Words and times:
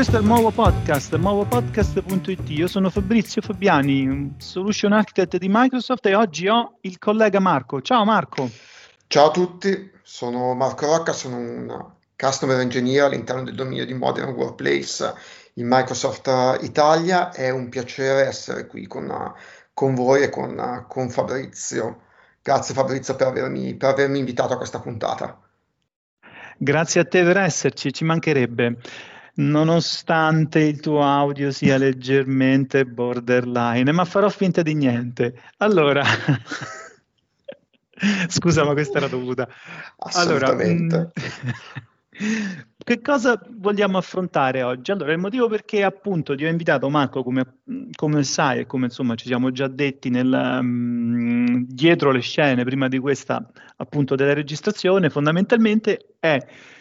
questo 0.00 0.16
è 0.16 0.22
il 0.22 0.28
nuovo 0.28 0.50
podcast, 0.50 1.14
nuovopodcast.it. 1.14 2.48
Io 2.48 2.68
sono 2.68 2.88
Fabrizio 2.88 3.42
Fabiani, 3.42 4.34
Solution 4.38 4.92
Architect 4.92 5.36
di 5.36 5.48
Microsoft 5.50 6.06
e 6.06 6.14
oggi 6.14 6.48
ho 6.48 6.78
il 6.80 6.98
collega 6.98 7.38
Marco. 7.38 7.82
Ciao 7.82 8.06
Marco. 8.06 8.48
Ciao 9.08 9.26
a 9.26 9.30
tutti, 9.30 9.90
sono 10.00 10.54
Marco 10.54 10.86
Rocca, 10.86 11.12
sono 11.12 11.36
un 11.36 11.92
Customer 12.16 12.58
Engineer 12.60 13.04
all'interno 13.04 13.42
del 13.42 13.54
dominio 13.54 13.84
di 13.84 13.92
Modern 13.92 14.30
Workplace 14.30 15.12
in 15.54 15.66
Microsoft 15.68 16.30
Italia. 16.62 17.30
È 17.30 17.50
un 17.50 17.68
piacere 17.68 18.26
essere 18.26 18.66
qui 18.66 18.86
con, 18.86 19.34
con 19.74 19.94
voi 19.94 20.22
e 20.22 20.30
con, 20.30 20.86
con 20.88 21.10
Fabrizio. 21.10 22.04
Grazie 22.40 22.72
Fabrizio 22.72 23.16
per 23.16 23.26
avermi, 23.26 23.74
per 23.74 23.90
avermi 23.90 24.18
invitato 24.18 24.54
a 24.54 24.56
questa 24.56 24.80
puntata. 24.80 25.38
Grazie 26.56 27.02
a 27.02 27.04
te 27.04 27.22
per 27.22 27.36
esserci, 27.36 27.92
ci 27.92 28.04
mancherebbe 28.04 28.78
nonostante 29.34 30.60
il 30.60 30.80
tuo 30.80 31.02
audio 31.02 31.50
sia 31.50 31.76
leggermente 31.76 32.84
borderline, 32.84 33.90
ma 33.92 34.04
farò 34.04 34.28
finta 34.28 34.62
di 34.62 34.74
niente. 34.74 35.40
Allora, 35.58 36.02
scusa, 38.28 38.64
ma 38.64 38.72
questa 38.72 38.98
era 38.98 39.08
dovuta. 39.08 39.48
Assolutamente. 39.98 40.96
Allora, 40.96 41.12
che 42.84 43.00
cosa 43.00 43.40
vogliamo 43.48 43.98
affrontare 43.98 44.62
oggi? 44.62 44.90
Allora, 44.90 45.12
il 45.12 45.18
motivo 45.18 45.48
perché 45.48 45.84
appunto 45.84 46.34
ti 46.34 46.44
ho 46.44 46.48
invitato 46.48 46.88
Marco, 46.88 47.22
come, 47.22 47.60
come 47.94 48.22
sai 48.24 48.60
e 48.60 48.66
come 48.66 48.86
insomma 48.86 49.14
ci 49.14 49.26
siamo 49.26 49.50
già 49.52 49.68
detti 49.68 50.10
nel, 50.10 50.58
um, 50.60 51.64
dietro 51.66 52.10
le 52.10 52.20
scene 52.20 52.64
prima 52.64 52.88
di 52.88 52.98
questa 52.98 53.46
appunto 53.76 54.14
della 54.14 54.34
registrazione, 54.34 55.10
fondamentalmente 55.10 56.14
è 56.18 56.38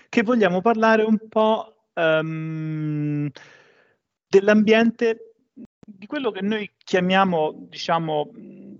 che 0.09 0.23
vogliamo 0.23 0.61
parlare 0.61 1.03
un 1.03 1.17
po' 1.29 1.78
um, 1.93 3.29
dell'ambiente, 4.27 5.33
di 5.85 6.05
quello 6.05 6.31
che 6.31 6.41
noi 6.41 6.71
chiamiamo, 6.77 7.53
diciamo, 7.69 8.31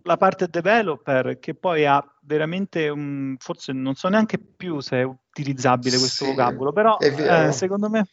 la 0.04 0.18
parte 0.18 0.48
developer, 0.48 1.40
che 1.40 1.56
poi 1.56 1.86
ha 1.86 2.04
veramente, 2.22 2.88
un, 2.90 3.36
forse 3.40 3.72
non 3.74 3.96
so 3.96 4.08
neanche 4.08 4.38
più 4.38 4.80
se 4.80 5.02
è 5.02 5.04
utilizzabile 5.04 5.98
questo 5.98 6.26
sì, 6.26 6.30
vocabolo, 6.30 6.72
però 6.72 6.98
eh, 7.00 7.52
secondo 7.52 7.90
me... 7.90 8.08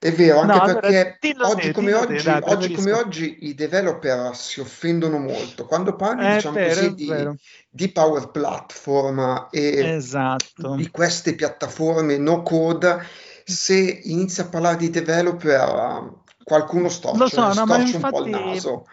È 0.00 0.12
vero, 0.12 0.38
anche 0.38 0.56
no, 0.56 0.78
perché 0.78 1.18
allora, 1.32 1.48
oggi, 1.48 1.66
te, 1.66 1.72
come 1.72 1.92
oggi, 1.92 2.16
te, 2.18 2.22
dai, 2.22 2.40
oggi, 2.44 2.72
come 2.72 2.92
oggi, 2.92 3.38
i 3.48 3.54
developer 3.54 4.32
si 4.32 4.60
offendono 4.60 5.18
molto. 5.18 5.66
Quando 5.66 5.96
parli 5.96 6.24
è 6.24 6.34
diciamo 6.34 6.54
vero, 6.54 6.74
così, 6.74 6.94
di, 6.94 7.40
di, 7.68 7.88
Power 7.88 8.30
Platform 8.30 9.48
e 9.50 9.94
esatto. 9.96 10.76
di 10.76 10.88
queste 10.90 11.34
piattaforme 11.34 12.16
no 12.16 12.42
code, 12.42 13.04
se 13.48 14.00
inizia 14.04 14.44
a 14.44 14.48
parlare 14.48 14.76
di 14.76 14.90
developer, 14.90 16.12
qualcuno 16.44 16.88
storce, 16.90 17.18
Lo 17.18 17.28
so, 17.28 17.46
no, 17.46 17.52
storce 17.52 17.94
infatti, 17.96 17.96
un 17.96 18.10
po' 18.10 18.24
il 18.24 18.30
naso. 18.30 18.84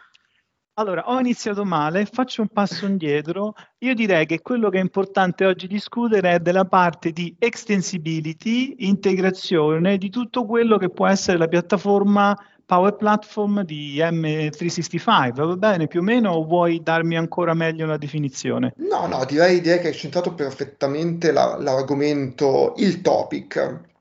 Allora, 0.77 1.09
ho 1.09 1.19
iniziato 1.19 1.63
male, 1.63 2.05
faccio 2.05 2.41
un 2.41 2.49
passo 2.49 2.85
indietro. 2.85 3.53
Io 3.79 3.93
direi 3.93 4.25
che 4.25 4.41
quello 4.41 4.69
che 4.69 4.77
è 4.77 4.81
importante 4.81 5.45
oggi 5.45 5.67
discutere 5.67 6.33
è 6.33 6.39
della 6.39 6.65
parte 6.65 7.11
di 7.11 7.33
extensibility, 7.39 8.75
integrazione 8.79 9.97
di 9.97 10.09
tutto 10.09 10.45
quello 10.45 10.77
che 10.77 10.89
può 10.89 11.07
essere 11.07 11.37
la 11.37 11.47
piattaforma 11.47 12.37
Power 12.65 12.95
Platform 12.95 13.63
di 13.63 13.97
M365. 13.99 15.33
Va 15.33 15.55
bene 15.55 15.87
più 15.87 15.99
o 15.99 16.03
meno 16.03 16.31
o 16.31 16.45
vuoi 16.45 16.81
darmi 16.81 17.15
ancora 17.15 17.53
meglio 17.53 17.85
la 17.85 17.97
definizione? 17.97 18.73
No, 18.77 19.07
no, 19.07 19.23
direi, 19.25 19.61
direi 19.61 19.79
che 19.79 19.87
hai 19.87 19.93
centrato 19.93 20.33
perfettamente 20.33 21.31
la, 21.31 21.57
l'argomento, 21.57 22.73
il 22.77 22.99
topic 23.01 23.93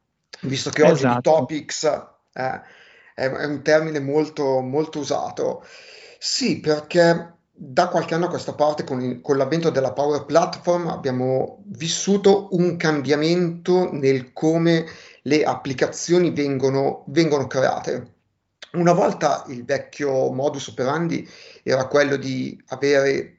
visto 0.45 0.70
che 0.70 0.83
oggi 0.83 1.05
esatto. 1.06 1.31
topics 1.31 1.84
eh, 1.84 2.60
è, 3.15 3.28
è, 3.28 3.44
un 3.44 3.62
termine 3.62 4.00
molto, 4.00 4.60
molto 4.60 5.00
usato. 5.00 5.65
Sì, 6.19 6.60
perché 6.60 7.32
da 7.56 7.88
qualche 7.88 8.15
anno 8.15 8.27
a 8.27 8.31
questa 8.31 8.54
parte, 8.54 8.84
con, 8.84 9.00
il, 9.00 9.21
con, 9.21 9.37
l'avvento 9.37 9.71
della 9.71 9.93
Power 9.93 10.25
Platform, 10.25 10.88
abbiamo 10.88 11.62
vissuto 11.66 12.49
un 12.53 12.77
cambiamento 12.77 13.93
nel 13.93 14.33
come 14.33 14.87
le 15.22 15.44
applicazioni 15.44 16.31
vengono, 16.31 17.04
vengono 17.09 17.47
create. 17.47 18.12
Una 18.72 18.93
volta 18.93 19.44
il 19.49 19.65
vecchio 19.65 20.33
modus 20.33 20.66
operandi 20.66 21.28
era 21.62 21.87
quello 21.87 22.16
di 22.16 22.60
avere 22.69 23.38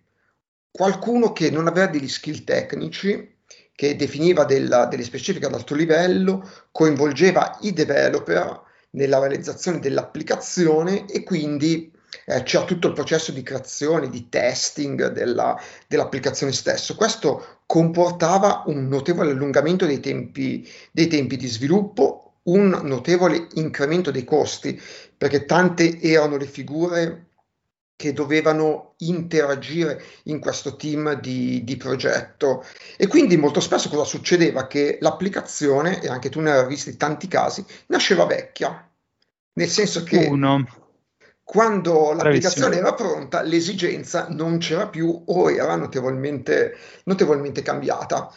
qualcuno 0.72 1.34
che 1.34 1.50
non 1.52 1.68
aveva 1.68 1.88
degli 1.88 2.08
skill 2.08 2.44
tecnici 2.44 3.35
che 3.76 3.96
definiva 3.96 4.46
della, 4.46 4.86
delle 4.86 5.04
specifiche 5.04 5.46
ad 5.46 5.54
alto 5.54 5.76
livello, 5.76 6.50
coinvolgeva 6.72 7.58
i 7.62 7.74
developer 7.74 8.62
nella 8.92 9.20
realizzazione 9.20 9.80
dell'applicazione 9.80 11.06
e 11.06 11.24
quindi 11.24 11.92
eh, 12.26 12.44
c'era 12.44 12.64
tutto 12.64 12.88
il 12.88 12.94
processo 12.94 13.34
di 13.34 13.44
creazione, 13.44 14.10
di 14.10 14.30
testing 14.30 15.08
della, 15.12 15.60
dell'applicazione 15.88 16.54
stesso. 16.54 16.96
Questo 16.96 17.60
comportava 17.66 18.64
un 18.68 18.88
notevole 18.88 19.32
allungamento 19.32 19.86
dei 19.86 20.00
tempi, 20.00 20.68
dei 20.92 21.08
tempi 21.08 21.36
di 21.36 21.48
sviluppo, 21.48 22.36
un 22.44 22.80
notevole 22.84 23.48
incremento 23.56 24.12
dei 24.12 24.24
costi, 24.24 24.80
perché 25.18 25.46
tante 25.46 26.00
erano 26.00 26.38
le 26.38 26.46
figure 26.46 27.26
che 27.96 28.12
dovevano 28.12 28.96
interagire 28.98 30.04
in 30.24 30.40
questo 30.40 30.76
team 30.76 31.20
di, 31.20 31.64
di, 31.64 31.78
progetto. 31.78 32.66
E 32.98 33.08
quindi 33.08 33.38
molto 33.38 33.60
spesso 33.60 33.90
cosa 33.90 34.04
succedeva? 34.04 34.68
Che 34.68 34.98
l'applicazione, 35.00 36.02
e 36.02 36.10
anche 36.10 36.30
tu 36.30 36.42
ne 36.42 36.52
hai 36.52 36.68
visti 36.68 36.98
tanti 36.98 37.28
casi, 37.28 37.66
nasceva 37.88 38.26
vecchia. 38.26 38.90
Nel 39.54 39.70
senso 39.70 40.04
che 40.04 40.26
Uno. 40.26 40.66
quando 41.42 42.12
l'applicazione 42.12 42.78
era 42.78 42.94
pronta, 42.94 43.42
l'esigenza 43.42 44.28
non 44.30 44.58
c'era 44.58 44.88
più 44.88 45.24
o 45.28 45.50
era 45.50 45.76
notevolmente, 45.76 46.76
notevolmente 47.06 47.62
cambiata. 47.62 48.30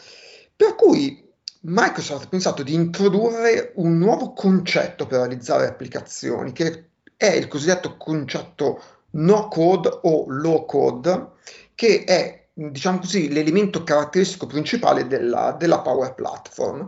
Per 0.55 0.75
cui 0.75 1.27
Microsoft 1.61 2.25
ha 2.25 2.29
pensato 2.29 2.63
di 2.63 2.73
introdurre 2.73 3.73
un 3.75 3.97
nuovo 3.97 4.31
concetto 4.31 5.05
per 5.05 5.19
realizzare 5.19 5.67
applicazioni, 5.67 6.53
che 6.53 6.91
è 7.17 7.27
il 7.27 7.49
cosiddetto 7.49 7.97
concetto 7.97 8.81
no 9.11 9.47
code 9.47 9.99
o 10.03 10.25
low 10.27 10.65
code, 10.65 11.31
che 11.75 12.03
è 12.03 12.39
diciamo 12.53 12.99
così, 12.99 13.31
l'elemento 13.31 13.83
caratteristico 13.83 14.45
principale 14.45 15.07
della, 15.07 15.55
della 15.57 15.79
Power 15.79 16.13
Platform. 16.13 16.87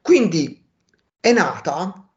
Quindi 0.00 0.64
è 1.20 1.32
nata, 1.32 2.08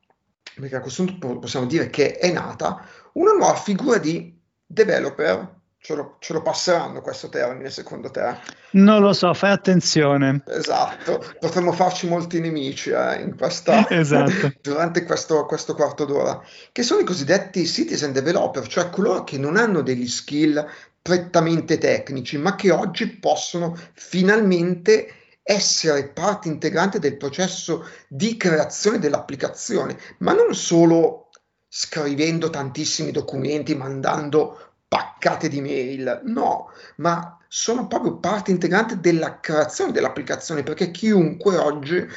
perché 0.56 0.76
a 0.76 0.82
questo 0.82 1.04
punto 1.04 1.40
possiamo 1.40 1.68
dire 1.68 1.90
che 1.90 2.18
è 2.18 2.32
nata, 2.32 2.84
una 3.14 3.34
nuova 3.34 3.56
figura 3.56 3.98
di 3.98 4.36
developer 4.66 5.55
Ce 5.86 5.94
lo, 5.94 6.16
ce 6.18 6.34
lo, 6.34 6.42
passeranno 6.42 7.00
questo 7.00 7.30
termine 7.30 7.70
secondo 7.70 8.10
te? 8.10 8.36
Non 8.72 9.04
lo 9.04 9.14
so, 9.14 9.32
fai 9.36 9.52
attenzione. 9.52 10.42
Esatto, 10.48 11.24
potremmo 11.40 11.74
farci 11.74 12.08
molti 12.08 12.40
nemici 12.40 12.90
eh, 12.90 13.32
questa, 13.38 13.86
esatto. 13.94 14.52
durante 14.64 15.04
questo, 15.04 15.46
questo, 15.46 15.76
quarto 15.76 16.06
d'ora, 16.06 16.42
che 16.72 16.82
sono 16.82 17.02
i 17.02 17.06
cosiddetti 17.06 17.68
citizen 17.68 18.14
developer, 18.14 18.66
cioè 18.66 18.90
coloro 18.90 19.24
che 19.24 19.38
non 19.38 19.58
hanno 19.58 19.82
degli 19.82 20.08
skill 20.08 20.68
prettamente 21.00 21.78
tecnici, 21.78 22.40
ma 22.40 22.56
che 22.56 22.72
oggi 22.72 23.08
possono 23.08 23.78
finalmente 23.94 25.38
essere 25.44 26.08
parte 26.08 26.48
integrante 26.48 26.98
del 26.98 27.16
processo 27.16 27.88
di 28.08 28.38
creazione 28.38 28.98
dell'applicazione, 28.98 29.96
ma 30.18 30.34
non 30.34 30.56
solo 30.56 31.30
scrivendo 31.68 32.50
tantissimi 32.50 33.12
documenti, 33.12 33.76
mandando 33.76 34.65
paccate 34.96 35.50
di 35.50 35.60
mail, 35.60 36.22
no, 36.24 36.72
ma 36.98 37.38
sono 37.50 37.88
proprio 37.88 38.18
parte 38.18 38.52
integrante 38.52 39.02
della 39.02 39.42
creazione 39.42 39.92
dell'applicazione 39.92 40.64
perché 40.64 40.92
chiunque 40.92 41.58
oggi 41.58 42.08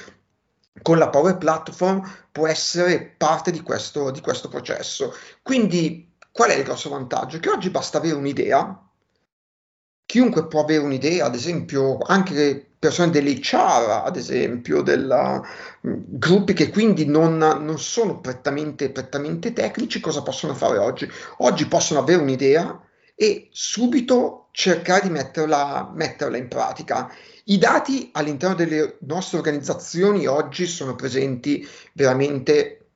con 0.81 0.97
la 0.97 1.09
Power 1.09 1.39
Platform 1.39 2.09
può 2.31 2.47
essere 2.47 3.03
parte 3.17 3.51
di 3.51 3.63
questo, 3.63 4.13
di 4.13 4.21
questo 4.21 4.49
processo. 4.49 5.13
Quindi 5.43 6.13
qual 6.31 6.51
è 6.51 6.55
il 6.55 6.63
grosso 6.63 6.89
vantaggio? 6.89 7.41
Che 7.41 7.51
oggi 7.51 7.71
basta 7.71 7.99
avere 7.99 8.15
un'idea, 8.15 8.88
chiunque 10.09 10.47
può 10.47 10.63
avere 10.63 10.83
un'idea, 10.83 11.27
ad 11.27 11.35
esempio 11.35 11.99
anche 11.99 12.67
persone 12.79 13.11
dell'HR, 13.11 14.05
ad 14.07 14.17
esempio, 14.17 14.81
della, 14.81 15.39
mh, 15.83 15.93
gruppi 16.07 16.55
che 16.55 16.71
quindi 16.71 17.05
non, 17.05 17.37
non 17.37 17.79
sono 17.79 18.19
prettamente, 18.19 18.89
prettamente 18.91 19.53
tecnici, 19.53 20.01
cosa 20.01 20.23
possono 20.23 20.55
fare 20.55 20.79
oggi? 20.79 21.07
Oggi 21.39 21.67
possono 21.67 22.01
avere 22.01 22.23
un'idea 22.23 22.81
e 23.15 23.49
subito 23.51 24.49
cercare 24.53 25.03
di 25.03 25.11
metterla, 25.11 25.93
metterla 25.95 26.39
in 26.39 26.49
pratica. 26.49 27.13
I 27.45 27.59
dati 27.59 28.09
all'interno 28.15 28.55
delle 28.55 28.97
nostre 29.01 29.37
organizzazioni 29.37 30.27
oggi 30.27 30.65
sono 30.65 30.95
presenti 30.95 31.69
veramente 31.93 32.87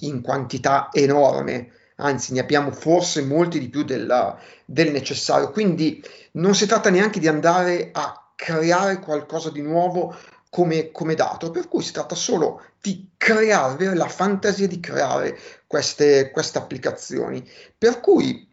in 0.00 0.20
quantità 0.20 0.90
enorme, 0.92 1.72
anzi 2.00 2.32
ne 2.32 2.40
abbiamo 2.40 2.70
forse 2.70 3.22
molti 3.22 3.58
di 3.58 3.68
più 3.68 3.84
del, 3.84 4.36
del 4.64 4.90
necessario, 4.90 5.50
quindi 5.50 6.02
non 6.32 6.54
si 6.54 6.66
tratta 6.66 6.90
neanche 6.90 7.20
di 7.20 7.28
andare 7.28 7.90
a 7.92 8.32
creare 8.34 9.00
qualcosa 9.00 9.50
di 9.50 9.62
nuovo 9.62 10.16
come, 10.50 10.90
come, 10.92 11.14
dato, 11.14 11.50
per 11.50 11.68
cui 11.68 11.82
si 11.82 11.92
tratta 11.92 12.14
solo 12.14 12.62
di 12.80 13.10
creare, 13.16 13.74
avere 13.74 13.96
la 13.96 14.08
fantasia 14.08 14.66
di 14.66 14.80
creare 14.80 15.38
queste, 15.66 16.30
queste 16.30 16.58
applicazioni. 16.58 17.46
Per 17.76 18.00
cui 18.00 18.48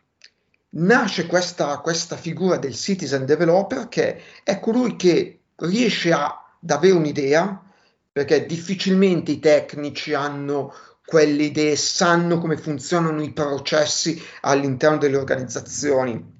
nasce 0.77 1.25
questa, 1.27 1.77
questa 1.79 2.17
figura 2.17 2.57
del 2.57 2.75
citizen 2.75 3.25
developer 3.25 3.87
che 3.87 4.21
è 4.43 4.59
colui 4.59 4.95
che 4.95 5.39
riesce 5.57 6.11
ad 6.11 6.69
avere 6.69 6.95
un'idea, 6.95 7.63
perché 8.11 8.45
difficilmente 8.45 9.31
i 9.31 9.39
tecnici 9.39 10.13
hanno 10.13 10.73
quelle 11.05 11.43
idee, 11.43 11.75
sanno 11.75 12.39
come 12.39 12.57
funzionano 12.57 13.21
i 13.21 13.31
processi 13.31 14.21
all'interno 14.41 14.97
delle 14.97 15.17
organizzazioni. 15.17 16.33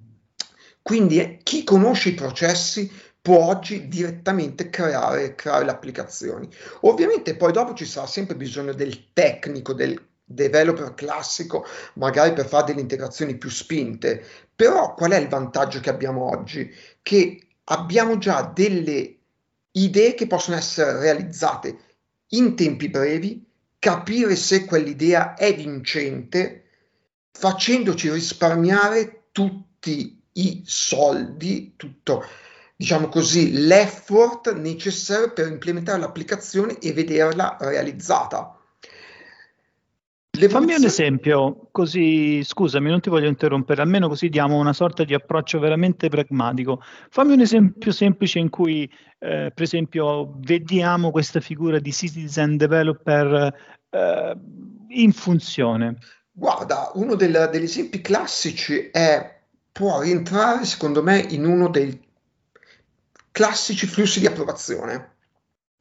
Quindi 0.82 1.20
eh, 1.20 1.40
chi 1.44 1.64
conosce 1.64 2.10
i 2.10 2.14
processi 2.14 2.92
può 3.22 3.46
oggi 3.46 3.88
direttamente 3.88 4.70
creare, 4.70 5.34
creare 5.34 5.66
le 5.66 5.72
applicazioni. 5.72 6.48
Ovviamente 6.82 7.36
poi 7.36 7.52
dopo 7.52 7.74
ci 7.74 7.86
sarà 7.86 8.06
sempre 8.06 8.36
bisogno 8.36 8.74
del 8.74 9.12
tecnico, 9.14 9.74
del 9.74 10.00
developer 10.24 10.94
classico, 10.94 11.66
magari 11.96 12.34
per 12.34 12.48
fare 12.48 12.66
delle 12.66 12.82
integrazioni 12.82 13.38
più 13.38 13.50
spinte. 13.50 14.24
Però 14.56 14.94
qual 14.94 15.12
è 15.12 15.18
il 15.18 15.28
vantaggio 15.28 15.80
che 15.80 15.90
abbiamo 15.90 16.30
oggi? 16.30 16.72
Che 17.02 17.48
abbiamo 17.64 18.18
già 18.20 18.52
delle 18.54 19.18
idee 19.72 20.14
che 20.14 20.28
possono 20.28 20.58
essere 20.58 21.00
realizzate 21.00 21.78
in 22.30 22.56
tempi 22.56 22.90
brevi, 22.90 23.44
capire 23.86 24.36
se 24.36 24.66
quell'idea 24.66 25.36
è 25.36 25.56
vincente, 25.56 26.64
facendoci 27.30 28.10
risparmiare 28.10 29.28
tutti 29.32 30.24
i 30.32 30.64
soldi, 30.66 31.76
tutto 31.76 32.26
diciamo 32.76 33.10
così, 33.10 33.52
l'effort 33.52 34.56
necessario 34.56 35.32
per 35.34 35.50
implementare 35.50 36.00
l'applicazione 36.00 36.80
e 36.80 36.94
vederla 36.94 37.58
realizzata. 37.60 38.60
Fammi 40.36 40.74
un 40.74 40.84
esempio, 40.84 41.68
così 41.72 42.44
scusami, 42.44 42.90
non 42.90 43.00
ti 43.00 43.10
voglio 43.10 43.28
interrompere, 43.28 43.82
almeno 43.82 44.08
così 44.08 44.30
diamo 44.30 44.58
una 44.58 44.74
sorta 44.74 45.04
di 45.04 45.14
approccio 45.14 45.60
veramente 45.60 46.10
pragmatico. 46.10 46.82
Fammi 47.10 47.34
un 47.34 47.42
esempio 47.42 47.92
semplice 47.92 48.40
in 48.40 48.50
cui, 48.50 48.84
eh, 49.20 49.52
per 49.54 49.64
esempio, 49.64 50.34
vediamo 50.40 51.12
questa 51.12 51.40
figura 51.40 51.80
di 51.80 51.92
citizen 51.92 52.58
developer 52.58 53.54
eh, 53.90 54.38
in 54.90 55.12
funzione. 55.12 55.98
Guarda, 56.32 56.92
uno 56.96 57.16
del, 57.16 57.50
degli 57.52 57.64
esempi 57.64 58.02
classici 58.02 58.90
è, 58.92 59.40
può 59.72 60.02
rientrare 60.02 60.66
secondo 60.66 61.02
me 61.02 61.20
in 61.20 61.46
uno 61.46 61.70
dei 61.70 62.04
classici 63.32 63.86
flussi 63.86 64.20
di 64.20 64.28
approvazione. 64.28 65.14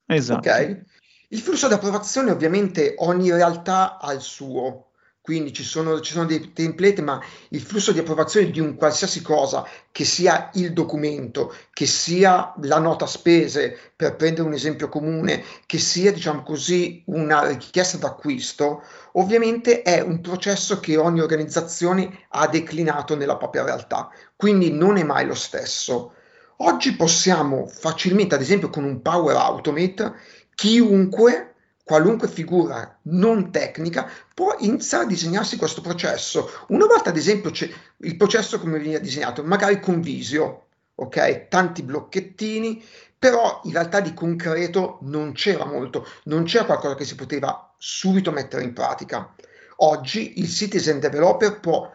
Esatto. 0.07 0.49
Okay? 0.49 0.83
Il 1.29 1.41
flusso 1.41 1.69
di 1.69 1.75
approvazione 1.75 2.31
ovviamente 2.31 2.95
ogni 2.99 3.31
realtà 3.31 3.99
ha 3.99 4.13
il 4.13 4.21
suo, 4.21 4.91
quindi 5.25 5.55
ci 5.55 5.63
sono, 5.63 6.01
ci 6.01 6.13
sono, 6.13 6.27
dei 6.27 6.53
template, 6.53 7.01
ma 7.01 7.19
il 7.49 7.63
flusso 7.63 7.93
di 7.93 7.99
approvazione 7.99 8.51
di 8.51 8.61
un 8.61 8.75
qualsiasi 8.75 9.23
cosa, 9.23 9.67
che 9.91 10.05
sia 10.05 10.51
il 10.53 10.75
documento, 10.75 11.55
che 11.73 11.87
sia 11.87 12.53
la 12.61 12.79
nota 12.79 13.07
spese, 13.07 13.75
per 13.97 14.17
prendere 14.17 14.47
un 14.47 14.53
esempio 14.53 14.91
comune, 14.91 15.43
che 15.65 15.79
sia, 15.79 16.13
diciamo 16.13 16.43
così, 16.43 17.03
una 17.07 17.47
richiesta 17.47 17.97
d'acquisto, 17.97 18.83
ovviamente 19.13 19.81
è 19.81 20.03
un 20.03 20.21
processo 20.21 20.79
che 20.79 20.99
ogni 20.99 21.21
organizzazione 21.21 22.27
ha 22.29 22.47
declinato 22.47 23.17
nella 23.17 23.39
propria 23.39 23.65
realtà, 23.65 24.11
quindi 24.37 24.73
non 24.73 24.99
è 24.99 25.05
mai 25.05 25.25
lo 25.25 25.35
stesso. 25.35 26.13
Oggi 26.59 26.95
possiamo 26.97 27.67
facilmente, 27.67 28.35
ad 28.35 28.43
esempio 28.43 28.69
con 28.69 28.85
un 28.85 29.01
Power 29.01 29.37
Automate, 29.37 30.13
chiunque, 30.55 31.55
qualunque 31.85 32.29
figura 32.29 32.99
non 33.03 33.51
tecnica, 33.51 34.11
può 34.35 34.57
iniziare 34.61 35.05
a 35.05 35.09
disegnarsi 35.09 35.57
questo 35.57 35.81
processo. 35.81 36.51
Una 36.69 36.87
volta, 36.87 37.11
ad 37.11 37.17
esempio, 37.17 37.53
il 37.99 38.17
processo 38.17 38.59
come 38.59 38.79
veniva 38.79 38.99
disegnato, 38.99 39.43
magari 39.43 39.81
con 39.81 40.01
Visio, 40.01 40.67
ok? 40.95 41.49
Tanti 41.49 41.83
blocchettini, 41.83 42.83
però 43.19 43.61
in 43.65 43.73
realtà 43.73 44.01
di 44.01 44.15
concreto 44.15 44.99
non 45.03 45.33
c'era 45.33 45.65
molto, 45.65 46.07
non 46.25 46.45
c'era 46.45 46.65
qualcosa 46.65 46.95
che 46.95 47.05
si 47.05 47.15
poteva 47.15 47.75
subito 47.79 48.31
mettere 48.31 48.65
in 48.65 48.73
pratica. 48.73 49.35
Oggi 49.77 50.39
il 50.41 50.49
citizen 50.49 51.01
developer 51.01 51.59
può 51.59 51.91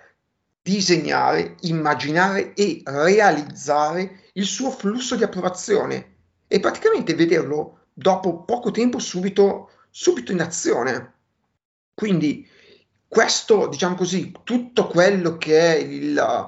disegnare, 0.62 1.56
immaginare 1.62 2.54
e 2.54 2.82
realizzare 2.84 4.24
il 4.34 4.46
suo 4.46 4.72
flusso 4.72 5.16
di 5.16 5.24
approvazione 5.24 6.16
e 6.48 6.60
praticamente 6.60 7.16
vederlo 7.16 7.79
dopo 8.00 8.44
poco 8.44 8.72
tempo 8.72 8.98
subito, 8.98 9.72
subito 9.90 10.32
in 10.32 10.40
azione. 10.42 11.14
Quindi 11.94 12.48
questo, 13.08 13.68
diciamo 13.68 13.96
così, 13.96 14.32
tutto 14.44 14.88
quello 14.88 15.38
che 15.38 15.60
è 15.60 15.78
il, 15.78 16.48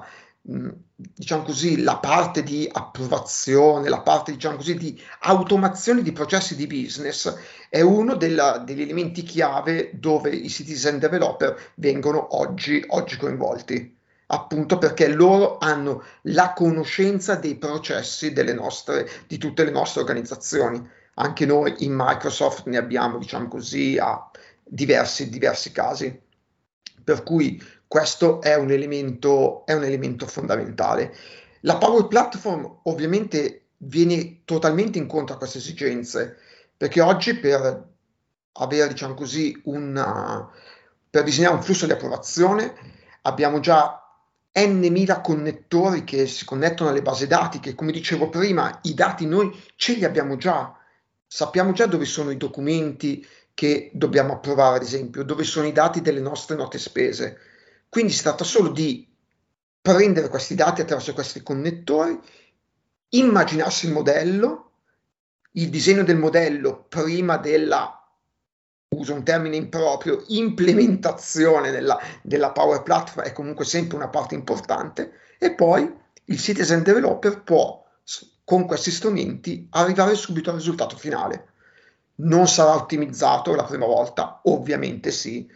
mm, 0.50 0.68
diciamo 0.94 1.42
così, 1.42 1.82
la 1.82 1.98
parte 1.98 2.42
di 2.42 2.66
approvazione, 2.72 3.90
la 3.90 4.00
parte, 4.00 4.32
diciamo 4.32 4.56
così, 4.56 4.76
di 4.76 4.98
automazione 5.20 6.02
di 6.02 6.12
processi 6.12 6.56
di 6.56 6.66
business 6.66 7.34
è 7.68 7.82
uno 7.82 8.14
della, 8.14 8.58
degli 8.58 8.80
elementi 8.80 9.22
chiave 9.22 9.90
dove 9.92 10.30
i 10.30 10.48
citizen 10.48 10.98
developer 10.98 11.72
vengono 11.74 12.34
oggi, 12.36 12.82
oggi 12.88 13.16
coinvolti 13.18 14.00
appunto 14.32 14.78
perché 14.78 15.08
loro 15.08 15.58
hanno 15.58 16.02
la 16.22 16.54
conoscenza 16.54 17.34
dei 17.34 17.56
processi 17.56 18.32
nostre, 18.54 19.06
di 19.26 19.36
tutte 19.36 19.62
le 19.62 19.70
nostre 19.70 20.00
organizzazioni. 20.00 21.00
Anche 21.14 21.46
noi 21.46 21.74
in 21.78 21.94
Microsoft 21.94 22.66
ne 22.66 22.78
abbiamo, 22.78 23.18
diciamo 23.18 23.48
così, 23.48 23.98
a 23.98 24.30
diversi, 24.62 25.28
diversi 25.28 25.72
casi. 25.72 26.20
Per 27.04 27.22
cui 27.22 27.62
questo 27.86 28.40
è 28.40 28.54
un 28.54 28.70
elemento, 28.70 29.66
è 29.66 29.74
un 29.74 29.84
elemento 29.84 30.26
fondamentale. 30.26 31.14
La 31.60 31.76
Power 31.76 32.06
Platform 32.06 32.78
ovviamente 32.84 33.66
viene 33.76 34.42
totalmente 34.44 34.98
incontro 34.98 35.34
a 35.34 35.38
queste 35.38 35.58
esigenze, 35.58 36.36
perché 36.76 37.00
oggi 37.00 37.36
per 37.38 37.90
avere, 38.52 38.88
diciamo 38.88 39.14
così, 39.14 39.60
una, 39.64 40.48
per 41.08 41.22
disegnare 41.24 41.54
un 41.54 41.62
flusso 41.62 41.86
di 41.86 41.92
approvazione 41.92 42.74
abbiamo 43.22 43.60
già 43.60 43.98
n 44.54 44.86
mila 44.90 45.20
connettori 45.20 46.04
che 46.04 46.26
si 46.26 46.44
connettono 46.44 46.90
alle 46.90 47.02
basi 47.02 47.26
dati, 47.26 47.60
che 47.60 47.74
come 47.74 47.92
dicevo 47.92 48.28
prima, 48.28 48.80
i 48.82 48.94
dati 48.94 49.26
noi 49.26 49.50
ce 49.76 49.94
li 49.94 50.04
abbiamo 50.04 50.36
già, 50.36 50.76
sappiamo 51.34 51.72
già 51.72 51.86
dove 51.86 52.04
sono 52.04 52.30
i 52.30 52.36
documenti 52.36 53.26
che 53.54 53.90
dobbiamo 53.94 54.34
approvare, 54.34 54.76
ad 54.76 54.82
esempio, 54.82 55.24
dove 55.24 55.44
sono 55.44 55.66
i 55.66 55.72
dati 55.72 56.02
delle 56.02 56.20
nostre 56.20 56.56
note 56.56 56.78
spese. 56.78 57.38
Quindi 57.88 58.12
si 58.12 58.20
tratta 58.20 58.44
solo 58.44 58.68
di 58.68 59.10
prendere 59.80 60.28
questi 60.28 60.54
dati 60.54 60.82
attraverso 60.82 61.14
questi 61.14 61.42
connettori, 61.42 62.20
immaginarsi 63.08 63.86
il 63.86 63.92
modello, 63.92 64.72
il 65.52 65.70
disegno 65.70 66.04
del 66.04 66.18
modello 66.18 66.84
prima 66.86 67.38
della 67.38 67.96
uso 68.90 69.14
un 69.14 69.24
termine 69.24 69.56
improprio, 69.56 70.22
implementazione 70.28 71.70
della, 71.70 71.98
della 72.20 72.52
Power 72.52 72.82
Platform 72.82 73.26
è 73.26 73.32
comunque 73.32 73.64
sempre 73.64 73.96
una 73.96 74.08
parte 74.08 74.34
importante 74.34 75.12
e 75.38 75.54
poi 75.54 75.90
il 76.26 76.38
citizen 76.38 76.82
developer 76.82 77.42
può 77.42 77.82
con 78.44 78.66
questi 78.66 78.90
strumenti 78.90 79.66
arrivare 79.70 80.14
subito 80.14 80.50
al 80.50 80.56
risultato 80.56 80.96
finale. 80.96 81.48
Non 82.16 82.46
sarà 82.46 82.74
ottimizzato 82.74 83.54
la 83.54 83.64
prima 83.64 83.86
volta, 83.86 84.40
ovviamente 84.44 85.10
sì, 85.10 85.48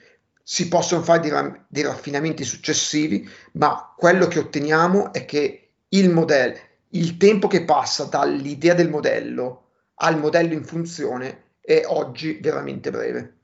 si 0.43 0.69
possono 0.69 1.02
fare 1.02 1.21
dei, 1.21 1.33
dei 1.69 1.83
raffinamenti 1.83 2.45
successivi, 2.45 3.28
ma 3.52 3.93
quello 3.97 4.26
che 4.26 4.38
otteniamo 4.38 5.12
è 5.12 5.25
che 5.25 5.71
il 5.88 6.11
modello, 6.11 6.57
il 6.90 7.16
tempo 7.16 7.49
che 7.49 7.64
passa 7.64 8.05
dall'idea 8.05 8.75
del 8.75 8.88
modello 8.88 9.62
al 9.97 10.19
modello 10.19 10.52
in 10.52 10.64
funzione 10.64 11.45
è 11.61 11.83
oggi 11.87 12.38
veramente 12.40 12.90
breve. 12.90 13.35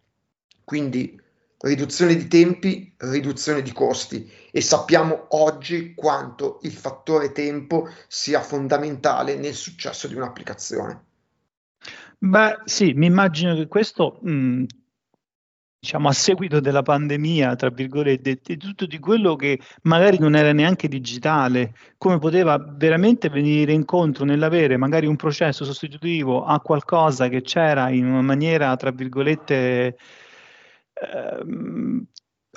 Quindi 0.65 1.21
riduzione 1.63 2.15
di 2.17 2.27
tempi, 2.29 2.95
riduzione 2.99 3.63
di 3.63 3.73
costi 3.73 4.31
e 4.51 4.61
sappiamo 4.61 5.27
oggi 5.31 5.95
quanto 5.95 6.59
il 6.63 6.73
fattore 6.73 7.33
tempo 7.33 7.89
sia 8.09 8.41
fondamentale 8.41 9.37
nel 9.37 9.55
successo 9.55 10.09
di 10.09 10.15
un'applicazione. 10.15 11.05
Beh, 12.19 12.61
sì, 12.65 12.93
mi 12.93 13.07
immagino 13.07 13.55
che 13.55 13.67
questo, 13.67 14.21
mh, 14.23 14.65
diciamo, 15.81 16.09
a 16.09 16.13
seguito 16.13 16.61
della 16.61 16.83
pandemia, 16.83 17.57
tra 17.57 17.71
virgolette, 17.71 18.39
di 18.43 18.57
tutto 18.57 18.87
di 18.87 19.01
quello 19.01 19.35
che 19.35 19.59
magari 19.83 20.19
non 20.21 20.37
era 20.37 20.53
neanche 20.53 20.87
digitale, 20.87 21.75
come 21.99 22.19
poteva 22.19 22.57
veramente 22.59 23.29
venire 23.29 23.73
incontro 23.73 24.25
nell'avere 24.25 24.77
magari 24.77 25.07
un 25.07 25.17
processo 25.17 25.65
sostitutivo 25.65 26.45
a 26.45 26.61
qualcosa 26.61 27.29
che 27.29 27.43
c'era 27.43 27.91
in 27.91 28.07
una 28.07 28.23
maniera, 28.23 28.77
tra 28.77 28.93
virgolette, 28.93 29.97
ehm, 30.95 32.07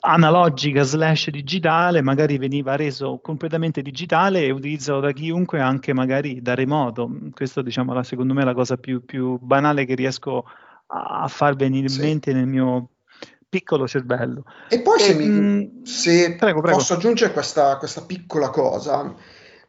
analogica 0.01 0.83
slash 0.83 1.29
digitale 1.29 2.01
magari 2.01 2.37
veniva 2.37 2.75
reso 2.75 3.19
completamente 3.21 3.81
digitale 3.81 4.43
e 4.43 4.51
utilizzato 4.51 4.99
da 4.99 5.11
chiunque 5.11 5.59
anche 5.59 5.93
magari 5.93 6.41
da 6.41 6.53
remoto. 6.53 7.09
Questo 7.31 7.61
diciamo 7.61 7.93
la, 7.93 8.03
secondo 8.03 8.33
me 8.33 8.41
è 8.41 8.45
la 8.45 8.53
cosa 8.53 8.77
più, 8.77 9.03
più 9.05 9.37
banale 9.39 9.85
che 9.85 9.95
riesco 9.95 10.45
a 10.87 11.27
far 11.27 11.55
venire 11.55 11.91
in 11.91 11.99
mente 11.99 12.33
nel 12.33 12.47
mio 12.47 12.89
piccolo 13.47 13.87
cervello. 13.87 14.43
E 14.69 14.81
poi 14.81 14.99
se, 14.99 15.11
e, 15.11 15.15
mi, 15.15 15.27
mm, 15.27 15.83
se 15.83 16.35
prego, 16.35 16.61
prego. 16.61 16.77
posso 16.77 16.93
aggiungere 16.93 17.31
questa, 17.31 17.77
questa, 17.77 18.01
piccola 18.01 18.49
cosa, 18.49 19.13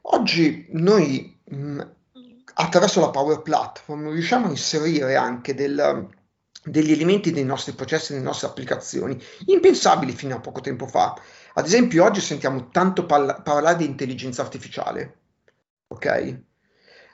oggi 0.03 0.67
noi 0.71 1.39
mh, 1.45 1.57
mm, 1.57 1.81
attraverso 2.55 3.01
la 3.01 3.11
Power 3.11 3.43
Platform 3.43 4.11
riusciamo 4.11 4.47
a 4.47 4.51
inserire 4.51 5.15
anche 5.15 5.55
del, 5.55 6.09
degli 6.67 6.91
elementi 6.91 7.31
dei 7.31 7.45
nostri 7.45 7.73
processi, 7.73 8.13
delle 8.13 8.25
nostre 8.25 8.49
applicazioni, 8.49 9.21
impensabili 9.47 10.13
fino 10.13 10.35
a 10.35 10.41
poco 10.41 10.61
tempo 10.61 10.87
fa. 10.87 11.15
Ad 11.55 11.65
esempio, 11.65 12.05
oggi 12.05 12.21
sentiamo 12.21 12.71
tanto 12.71 13.07
parla- 13.07 13.41
parlare 13.41 13.77
di 13.77 13.85
intelligenza 13.87 14.43
artificiale. 14.43 15.17
Ok? 15.87 16.39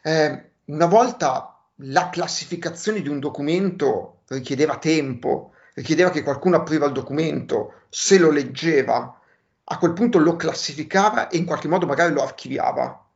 Eh, 0.02 0.50
una 0.64 0.86
volta 0.86 1.60
la 1.76 2.08
classificazione 2.08 3.02
di 3.02 3.08
un 3.08 3.20
documento 3.20 4.22
richiedeva 4.28 4.78
tempo, 4.78 5.52
richiedeva 5.74 6.10
che 6.10 6.22
qualcuno 6.22 6.56
apriva 6.56 6.86
il 6.86 6.92
documento, 6.92 7.82
se 7.90 8.18
lo 8.18 8.30
leggeva, 8.30 9.20
a 9.64 9.78
quel 9.78 9.92
punto 9.92 10.18
lo 10.18 10.36
classificava 10.36 11.28
e 11.28 11.36
in 11.36 11.44
qualche 11.44 11.68
modo 11.68 11.86
magari 11.86 12.12
lo 12.12 12.22
archiviava. 12.22 13.06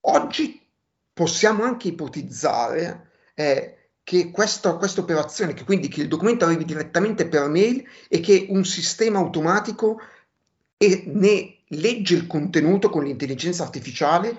Oggi 0.00 0.66
possiamo 1.12 1.64
anche 1.64 1.88
ipotizzare 1.88 3.10
eh, 3.34 3.77
che 4.08 4.30
questa, 4.30 4.72
questa 4.76 5.02
operazione, 5.02 5.52
che 5.52 5.64
quindi 5.64 5.88
che 5.88 6.00
il 6.00 6.08
documento 6.08 6.46
arrivi 6.46 6.64
direttamente 6.64 7.28
per 7.28 7.46
mail 7.46 7.84
e 8.08 8.20
che 8.20 8.46
un 8.48 8.64
sistema 8.64 9.18
automatico 9.18 10.00
ne 10.78 11.56
legge 11.66 12.14
il 12.14 12.26
contenuto 12.26 12.88
con 12.88 13.04
l'intelligenza 13.04 13.64
artificiale, 13.64 14.34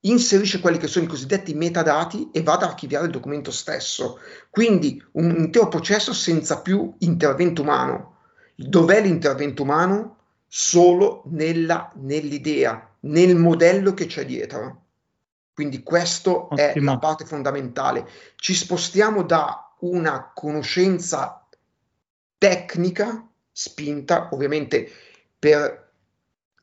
inserisce 0.00 0.60
quelli 0.60 0.78
che 0.78 0.86
sono 0.86 1.04
i 1.04 1.08
cosiddetti 1.08 1.52
metadati 1.52 2.30
e 2.32 2.42
va 2.42 2.54
ad 2.54 2.62
archiviare 2.62 3.04
il 3.04 3.10
documento 3.10 3.50
stesso. 3.50 4.18
Quindi 4.48 5.04
un 5.12 5.28
intero 5.36 5.68
processo 5.68 6.14
senza 6.14 6.62
più 6.62 6.90
intervento 7.00 7.60
umano. 7.60 8.16
Dov'è 8.54 9.02
l'intervento 9.02 9.62
umano? 9.62 10.16
Solo 10.48 11.24
nella, 11.26 11.92
nell'idea, 11.96 12.96
nel 13.00 13.36
modello 13.36 13.92
che 13.92 14.06
c'è 14.06 14.24
dietro. 14.24 14.79
Quindi 15.60 15.82
questa 15.82 16.48
è 16.54 16.72
la 16.76 16.96
parte 16.96 17.26
fondamentale. 17.26 18.08
Ci 18.36 18.54
spostiamo 18.54 19.22
da 19.22 19.74
una 19.80 20.30
conoscenza 20.34 21.46
tecnica 22.38 23.28
spinta, 23.52 24.30
ovviamente 24.32 24.90
per 25.38 25.90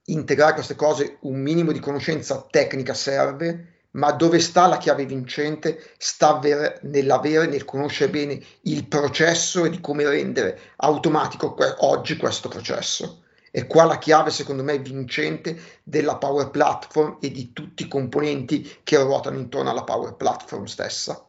integrare 0.06 0.56
queste 0.56 0.74
cose 0.74 1.18
un 1.22 1.40
minimo 1.40 1.72
di 1.72 1.80
conoscenza 1.80 2.44
tecnica 2.50 2.96
serve, 2.96 3.82
ma 3.92 4.14
dove 4.14 4.40
sta 4.40 4.66
la 4.66 4.78
chiave 4.78 5.06
vincente? 5.06 5.92
Sta 6.00 6.40
ver- 6.40 6.80
nell'avere, 6.82 7.46
nel 7.46 7.66
conoscere 7.66 8.10
bene 8.10 8.42
il 8.62 8.88
processo 8.88 9.66
e 9.66 9.70
di 9.70 9.80
come 9.80 10.10
rendere 10.10 10.60
automatico 10.78 11.54
que- 11.54 11.76
oggi 11.82 12.18
questo 12.18 12.50
processo. 12.50 13.26
E 13.58 13.66
qua 13.66 13.86
la 13.86 13.98
chiave, 13.98 14.30
secondo 14.30 14.62
me, 14.62 14.78
vincente 14.78 15.60
della 15.82 16.18
Power 16.18 16.52
Platform 16.52 17.18
e 17.20 17.32
di 17.32 17.54
tutti 17.54 17.82
i 17.82 17.88
componenti 17.88 18.62
che 18.84 19.02
ruotano 19.02 19.40
intorno 19.40 19.72
alla 19.72 19.84
Power 19.84 20.14
Platform 20.14 20.66
stessa. 20.66 21.28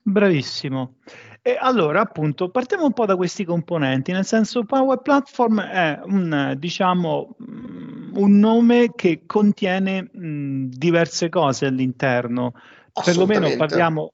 Bravissimo. 0.00 0.98
E 1.42 1.56
allora, 1.58 2.02
appunto, 2.02 2.50
partiamo 2.50 2.84
un 2.84 2.92
po' 2.92 3.04
da 3.04 3.16
questi 3.16 3.44
componenti, 3.44 4.12
nel 4.12 4.24
senso 4.24 4.62
Power 4.62 4.98
Platform 4.98 5.60
è 5.60 6.00
un, 6.04 6.54
diciamo, 6.56 7.34
mm, 7.42 8.14
un 8.14 8.38
nome 8.38 8.92
che 8.94 9.24
contiene 9.26 10.08
mh, 10.12 10.66
diverse 10.66 11.30
cose 11.30 11.66
all'interno. 11.66 12.52
Perlomeno 12.92 13.56
parliamo, 13.56 14.13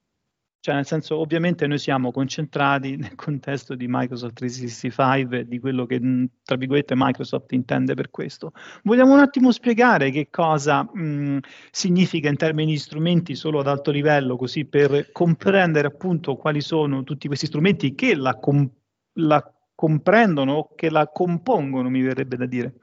cioè, 0.63 0.75
nel 0.75 0.85
senso, 0.85 1.17
ovviamente 1.17 1.67
noi 1.67 1.79
siamo 1.79 2.13
concentrati 2.13 2.97
nel 3.01 3.15
contesto 3.15 3.75
di 3.75 3.87
Microsoft 3.89 4.35
365 4.35 5.39
e 5.39 5.49
di 5.49 5.59
quello 5.59 5.87
che, 5.87 5.99
tra 6.45 6.57
virgolette, 6.57 6.93
Microsoft 6.95 7.53
intende 7.53 7.95
per 7.95 8.11
questo. 8.11 8.53
Vogliamo 8.83 9.15
un 9.15 9.21
attimo 9.21 9.53
spiegare 9.53 10.11
che 10.11 10.29
cosa 10.31 10.83
mh, 10.83 11.39
significa 11.71 12.29
in 12.29 12.37
termini 12.37 12.73
di 12.73 12.79
strumenti 12.79 13.35
solo 13.35 13.61
ad 13.61 13.69
alto 13.69 13.91
livello, 13.91 14.37
così 14.37 14.67
per 14.67 15.13
comprendere 15.13 15.87
appunto 15.87 16.37
quali 16.37 16.61
sono 16.61 17.05
tutti 17.05 17.27
questi 17.27 17.47
strumenti 17.47 17.95
che 17.95 18.15
la, 18.15 18.35
com- 18.35 18.71
la 19.15 19.43
comprendono 19.75 20.53
o 20.53 20.75
che 20.75 20.91
la 20.91 21.09
compongono, 21.09 21.89
mi 21.89 22.03
verrebbe 22.03 22.37
da 22.37 22.45
dire. 22.45 22.75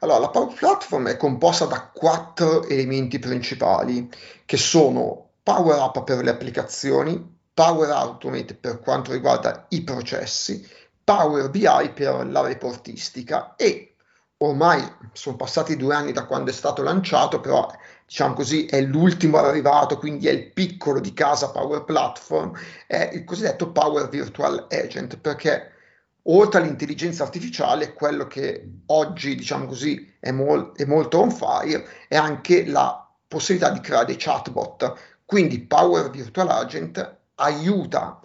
Allora, 0.00 0.20
la 0.20 0.30
Power 0.30 0.54
Platform 0.54 1.08
è 1.08 1.18
composta 1.18 1.66
da 1.66 1.90
quattro 1.92 2.66
elementi 2.66 3.18
principali, 3.18 4.08
che 4.46 4.56
sono 4.56 5.25
Power 5.46 5.78
Up 5.78 6.02
per 6.02 6.24
le 6.24 6.30
applicazioni, 6.30 7.24
Power 7.54 7.88
Automate 7.90 8.56
per 8.56 8.80
quanto 8.80 9.12
riguarda 9.12 9.66
i 9.68 9.84
processi, 9.84 10.68
Power 11.04 11.50
BI 11.50 11.92
per 11.94 12.26
la 12.26 12.40
reportistica 12.40 13.54
e 13.54 13.94
ormai 14.38 14.82
sono 15.12 15.36
passati 15.36 15.76
due 15.76 15.94
anni 15.94 16.10
da 16.10 16.26
quando 16.26 16.50
è 16.50 16.52
stato 16.52 16.82
lanciato, 16.82 17.38
però 17.38 17.72
diciamo 18.04 18.34
così 18.34 18.66
è 18.66 18.80
l'ultimo 18.80 19.38
arrivato, 19.38 19.98
quindi 19.98 20.26
è 20.26 20.32
il 20.32 20.50
piccolo 20.50 20.98
di 20.98 21.12
casa 21.12 21.52
Power 21.52 21.84
Platform, 21.84 22.52
è 22.88 23.10
il 23.12 23.22
cosiddetto 23.22 23.70
Power 23.70 24.08
Virtual 24.08 24.66
Agent, 24.68 25.16
perché 25.16 25.74
oltre 26.22 26.60
all'intelligenza 26.60 27.22
artificiale, 27.22 27.92
quello 27.92 28.26
che 28.26 28.68
oggi, 28.86 29.36
diciamo 29.36 29.66
così, 29.66 30.12
è, 30.18 30.32
mol- 30.32 30.72
è 30.74 30.84
molto 30.86 31.20
on 31.20 31.30
fire, 31.30 31.86
è 32.08 32.16
anche 32.16 32.66
la 32.66 33.00
possibilità 33.28 33.70
di 33.70 33.78
creare 33.80 34.06
dei 34.06 34.16
chatbot, 34.16 35.14
quindi 35.26 35.60
Power 35.60 36.08
Virtual 36.10 36.48
Agent 36.48 37.16
aiuta 37.34 38.20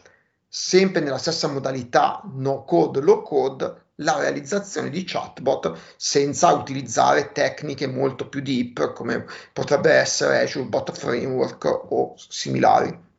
sempre 0.48 1.02
nella 1.02 1.18
stessa 1.18 1.48
modalità 1.48 2.22
no 2.34 2.64
code, 2.64 3.02
low 3.02 3.24
code 3.24 3.80
la 3.96 4.20
realizzazione 4.20 4.90
di 4.90 5.04
chatbot 5.04 5.74
senza 5.96 6.52
utilizzare 6.54 7.32
tecniche 7.32 7.88
molto 7.88 8.28
più 8.28 8.42
deep 8.42 8.94
come 8.94 9.26
potrebbe 9.52 9.92
essere 9.92 10.42
Azure 10.42 10.66
Bot 10.66 10.92
Framework 10.92 11.66
o 11.90 12.14
similari. 12.16 13.10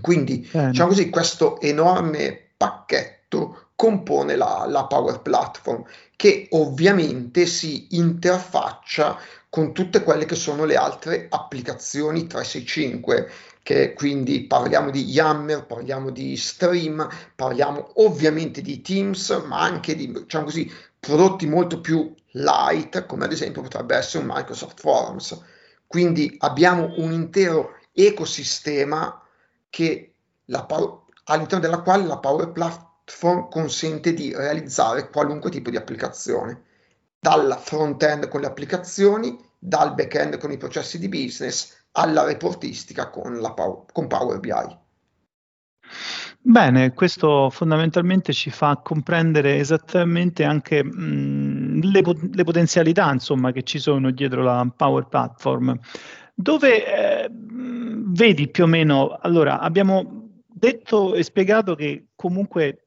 Quindi, 0.00 0.48
Bene. 0.50 0.70
diciamo 0.70 0.90
così, 0.90 1.10
questo 1.10 1.60
enorme 1.60 2.52
pacchetto 2.56 3.70
compone 3.74 4.36
la, 4.36 4.66
la 4.68 4.84
Power 4.84 5.20
Platform 5.20 5.84
che 6.20 6.48
ovviamente 6.50 7.46
si 7.46 7.86
interfaccia 7.92 9.18
con 9.48 9.72
tutte 9.72 10.02
quelle 10.02 10.26
che 10.26 10.34
sono 10.34 10.66
le 10.66 10.76
altre 10.76 11.28
applicazioni 11.30 12.26
365 12.26 13.30
che 13.62 13.94
quindi 13.94 14.42
parliamo 14.42 14.90
di 14.90 15.02
Yammer, 15.04 15.64
parliamo 15.64 16.10
di 16.10 16.36
Stream, 16.36 17.08
parliamo 17.34 17.92
ovviamente 18.02 18.60
di 18.60 18.82
Teams, 18.82 19.30
ma 19.46 19.60
anche 19.62 19.94
di 19.94 20.12
diciamo 20.12 20.44
così, 20.44 20.70
prodotti 20.98 21.46
molto 21.46 21.80
più 21.80 22.14
light, 22.32 23.06
come 23.06 23.24
ad 23.24 23.32
esempio 23.32 23.62
potrebbe 23.62 23.96
essere 23.96 24.22
un 24.22 24.30
Microsoft 24.30 24.78
Forms. 24.78 25.42
Quindi 25.86 26.34
abbiamo 26.40 26.92
un 26.98 27.12
intero 27.12 27.78
ecosistema 27.94 29.22
che 29.70 30.12
la, 30.44 30.66
all'interno 31.24 31.64
della 31.64 31.80
quale 31.80 32.04
la 32.04 32.18
Power 32.18 32.52
consente 33.48 34.14
di 34.14 34.34
realizzare 34.34 35.10
qualunque 35.10 35.50
tipo 35.50 35.70
di 35.70 35.76
applicazione 35.76 36.62
dal 37.20 37.58
front-end 37.60 38.28
con 38.28 38.40
le 38.40 38.46
applicazioni, 38.46 39.38
dal 39.58 39.94
back-end 39.94 40.38
con 40.38 40.50
i 40.50 40.56
processi 40.56 40.98
di 40.98 41.08
business, 41.08 41.84
alla 41.92 42.24
reportistica 42.24 43.10
con, 43.10 43.40
la, 43.40 43.54
con 43.92 44.06
Power 44.06 44.40
BI. 44.40 44.78
Bene, 46.42 46.94
questo 46.94 47.50
fondamentalmente 47.50 48.32
ci 48.32 48.48
fa 48.48 48.80
comprendere 48.82 49.58
esattamente 49.58 50.44
anche 50.44 50.82
mh, 50.82 51.80
le, 51.82 52.02
le, 52.32 52.44
potenzialità 52.44 53.12
insomma, 53.12 53.52
che 53.52 53.62
ci 53.62 53.78
sono 53.78 54.10
dietro 54.10 54.42
la 54.42 54.66
Power 54.74 55.06
Platform, 55.06 55.78
dove 56.34 56.86
eh, 56.86 57.28
vedi 57.30 58.48
più 58.48 58.64
o 58.64 58.66
meno, 58.66 59.18
allora 59.20 59.60
abbiamo 59.60 60.28
detto 60.46 61.14
e 61.14 61.22
spiegato 61.22 61.74
che 61.74 62.06
comunque 62.14 62.86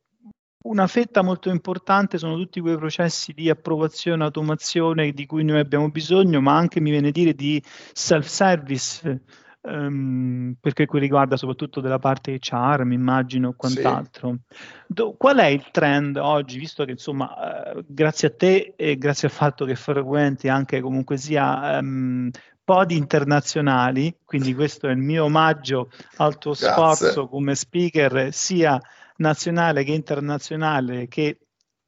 una 0.64 0.88
fetta 0.88 1.22
molto 1.22 1.50
importante 1.50 2.18
sono 2.18 2.36
tutti 2.36 2.60
quei 2.60 2.78
processi 2.78 3.34
di 3.34 3.50
approvazione, 3.50 4.24
automazione 4.24 5.12
di 5.12 5.26
cui 5.26 5.44
noi 5.44 5.60
abbiamo 5.60 5.90
bisogno, 5.90 6.42
ma 6.42 6.56
anche 6.56 6.80
mi 6.80 6.92
viene 6.92 7.10
a 7.10 7.12
dire 7.12 7.34
di 7.34 7.62
self-service, 7.92 9.22
um, 9.62 10.56
perché 10.60 10.86
qui 10.86 11.00
riguarda 11.00 11.36
soprattutto 11.36 11.82
della 11.82 12.00
parte 12.00 12.40
HR, 12.40 12.84
mi 12.86 12.96
immagino, 12.96 13.54
quant'altro. 13.58 14.38
Sì. 14.48 14.56
Do, 14.88 15.16
qual 15.18 15.38
è 15.38 15.48
il 15.48 15.68
trend 15.72 16.18
oggi, 16.18 16.58
visto 16.58 16.86
che 16.86 16.92
insomma, 16.92 17.74
uh, 17.76 17.84
grazie 17.86 18.30
a 18.30 18.34
te 18.36 18.74
e 18.78 18.98
grazie 18.98 19.28
al 19.28 19.34
fatto 19.34 19.66
che 19.66 19.76
frequenti 19.76 20.48
anche 20.48 20.80
comunque 20.80 21.18
sia 21.18 21.80
um, 21.80 22.30
podi 22.64 22.96
internazionali, 22.96 24.16
quindi 24.24 24.54
questo 24.54 24.88
è 24.88 24.92
il 24.92 24.98
mio 24.98 25.26
omaggio 25.26 25.90
al 26.18 26.38
tuo 26.38 26.54
grazie. 26.54 26.70
sforzo 26.70 27.28
come 27.28 27.56
speaker, 27.56 28.32
sia 28.32 28.80
nazionale 29.18 29.84
che 29.84 29.92
internazionale 29.92 31.08
che 31.08 31.38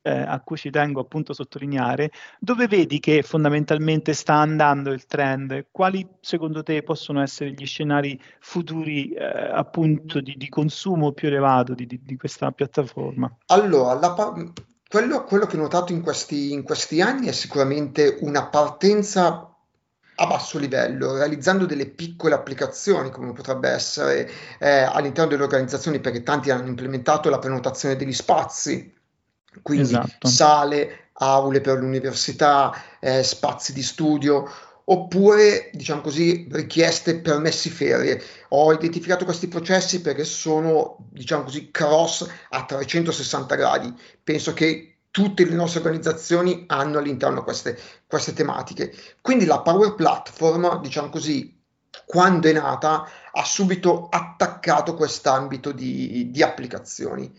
eh, 0.05 0.11
a 0.11 0.39
cui 0.41 0.55
ci 0.55 0.69
tengo 0.69 1.01
appunto 1.01 1.31
a 1.31 1.35
sottolineare, 1.35 2.11
dove 2.39 2.67
vedi 2.67 2.99
che 2.99 3.23
fondamentalmente 3.23 4.13
sta 4.13 4.35
andando 4.35 4.91
il 4.91 5.07
trend? 5.07 5.67
Quali 5.71 6.07
secondo 6.21 6.61
te 6.61 6.83
possono 6.83 7.21
essere 7.21 7.51
gli 7.51 7.65
scenari 7.65 8.19
futuri 8.39 9.09
eh, 9.09 9.25
appunto 9.25 10.21
di, 10.21 10.35
di, 10.37 10.47
consumo 10.47 11.11
più 11.11 11.27
elevato 11.27 11.73
di, 11.73 11.87
di, 11.87 11.99
di 12.03 12.17
questa 12.17 12.51
piattaforma? 12.51 13.35
Allora, 13.47 14.13
pa- 14.13 14.33
quello, 14.87 15.23
quello, 15.23 15.47
che 15.47 15.57
ho 15.57 15.61
notato 15.61 15.91
in 15.91 16.03
questi, 16.03 16.53
in 16.53 16.61
questi 16.61 17.01
anni 17.01 17.25
è 17.25 17.31
sicuramente 17.31 18.19
una 18.21 18.47
partenza 18.47 19.54
a 20.15 20.27
basso 20.27 20.57
livello, 20.57 21.15
realizzando 21.15 21.65
delle 21.65 21.87
piccole 21.87 22.35
applicazioni, 22.35 23.09
come 23.09 23.33
potrebbe 23.33 23.69
essere 23.69 24.29
eh, 24.59 24.81
all'interno 24.81 25.31
delle 25.31 25.43
organizzazioni, 25.43 25.99
perché 25.99 26.23
tanti 26.23 26.51
hanno 26.51 26.67
implementato 26.67 27.29
la 27.29 27.39
prenotazione 27.39 27.95
degli 27.95 28.13
spazi, 28.13 28.93
quindi 29.61 29.89
esatto. 29.89 30.27
sale, 30.27 31.09
aule 31.13 31.61
per 31.61 31.79
l'università, 31.79 32.73
eh, 32.99 33.23
spazi 33.23 33.73
di 33.73 33.83
studio, 33.83 34.49
oppure, 34.85 35.69
diciamo 35.73 36.01
così, 36.01 36.47
richieste 36.51 37.19
permessi 37.19 37.69
ferie. 37.69 38.21
Ho 38.49 38.71
identificato 38.71 39.25
questi 39.25 39.47
processi 39.47 40.01
perché 40.01 40.23
sono, 40.23 40.97
diciamo 41.09 41.43
così, 41.43 41.71
cross 41.71 42.27
a 42.49 42.63
360 42.63 43.55
gradi. 43.55 43.93
Penso 44.23 44.53
che 44.53 44.94
tutte 45.15 45.45
le 45.45 45.55
nostre 45.55 45.79
organizzazioni 45.79 46.65
hanno 46.67 46.97
all'interno 46.97 47.41
queste, 47.41 47.79
queste 48.05 48.33
tematiche. 48.33 48.93
Quindi 49.21 49.45
la 49.45 49.61
Power 49.61 49.95
Platform, 49.95 50.81
diciamo 50.81 51.07
così, 51.07 51.57
quando 52.05 52.49
è 52.49 52.51
nata, 52.51 53.07
ha 53.31 53.43
subito 53.45 54.09
attaccato 54.09 54.93
quest'ambito 54.93 55.71
di, 55.71 56.31
di 56.31 56.43
applicazioni. 56.43 57.33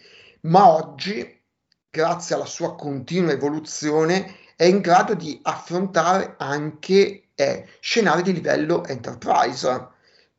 Ma 0.44 0.70
oggi, 0.70 1.42
grazie 1.90 2.34
alla 2.34 2.46
sua 2.46 2.74
continua 2.76 3.32
evoluzione, 3.32 4.36
è 4.56 4.64
in 4.64 4.80
grado 4.80 5.12
di 5.12 5.38
affrontare 5.42 6.36
anche 6.38 7.28
eh, 7.34 7.68
scenari 7.80 8.22
di 8.22 8.32
livello 8.32 8.86
enterprise 8.86 9.88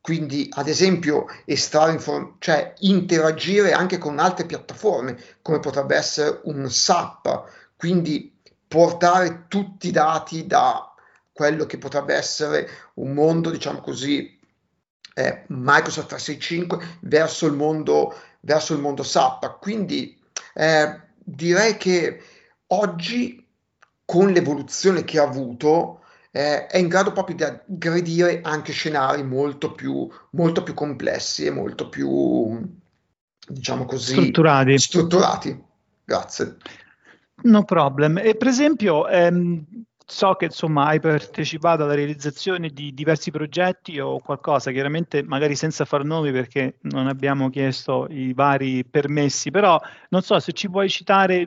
quindi, 0.07 0.47
ad 0.53 0.69
esempio, 0.69 1.25
estrarre 1.43 1.91
inform- 1.91 2.35
cioè 2.39 2.73
interagire 2.79 3.73
anche 3.73 3.97
con 3.97 4.19
altre 4.19 4.45
piattaforme, 4.45 5.21
come 5.41 5.59
potrebbe 5.59 5.97
essere 5.97 6.39
un 6.45 6.71
SAP, 6.71 7.43
quindi 7.75 8.33
portare 8.65 9.47
tutti 9.49 9.89
i 9.89 9.91
dati 9.91 10.47
da 10.47 10.93
quello 11.33 11.65
che 11.65 11.77
potrebbe 11.77 12.15
essere 12.15 12.69
un 12.93 13.11
mondo, 13.11 13.49
diciamo 13.49 13.81
così, 13.81 14.39
eh, 15.13 15.43
Microsoft 15.47 16.07
365 16.07 16.99
verso 17.01 17.45
il 17.45 17.55
mondo, 17.55 18.17
verso 18.39 18.73
il 18.73 18.79
mondo 18.79 19.03
SAP. 19.03 19.59
Quindi 19.59 20.17
eh, 20.53 21.01
direi 21.17 21.75
che 21.75 22.23
oggi, 22.67 23.45
con 24.05 24.31
l'evoluzione 24.31 25.03
che 25.03 25.19
ha 25.19 25.23
avuto, 25.23 25.96
eh, 26.31 26.67
è 26.67 26.77
in 26.77 26.87
grado 26.87 27.11
proprio 27.11 27.35
di 27.35 27.43
aggredire 27.43 28.41
anche 28.43 28.71
scenari 28.71 29.23
molto 29.23 29.73
più, 29.73 30.07
molto 30.31 30.63
più 30.63 30.73
complessi 30.73 31.45
e 31.45 31.51
molto 31.51 31.89
più, 31.89 32.59
diciamo 33.47 33.85
così, 33.85 34.13
strutturati. 34.13 34.77
strutturati. 34.77 35.63
Grazie. 36.03 36.57
No 37.43 37.63
problem. 37.63 38.17
E 38.17 38.35
per 38.35 38.47
esempio, 38.47 39.07
ehm, 39.07 39.65
so 40.09 40.35
che 40.35 40.45
insomma 40.45 40.85
hai 40.85 40.99
partecipato 41.01 41.83
alla 41.83 41.93
realizzazione 41.93 42.69
di 42.69 42.93
diversi 42.93 43.29
progetti 43.29 43.99
o 43.99 44.19
qualcosa, 44.19 44.71
chiaramente 44.71 45.21
magari 45.21 45.55
senza 45.55 45.83
far 45.83 46.05
nomi 46.05 46.31
perché 46.31 46.77
non 46.83 47.07
abbiamo 47.07 47.49
chiesto 47.49 48.07
i 48.09 48.33
vari 48.33 48.85
permessi, 48.85 49.51
però 49.51 49.79
non 50.09 50.21
so 50.21 50.39
se 50.39 50.53
ci 50.53 50.69
puoi 50.69 50.89
citare 50.89 51.45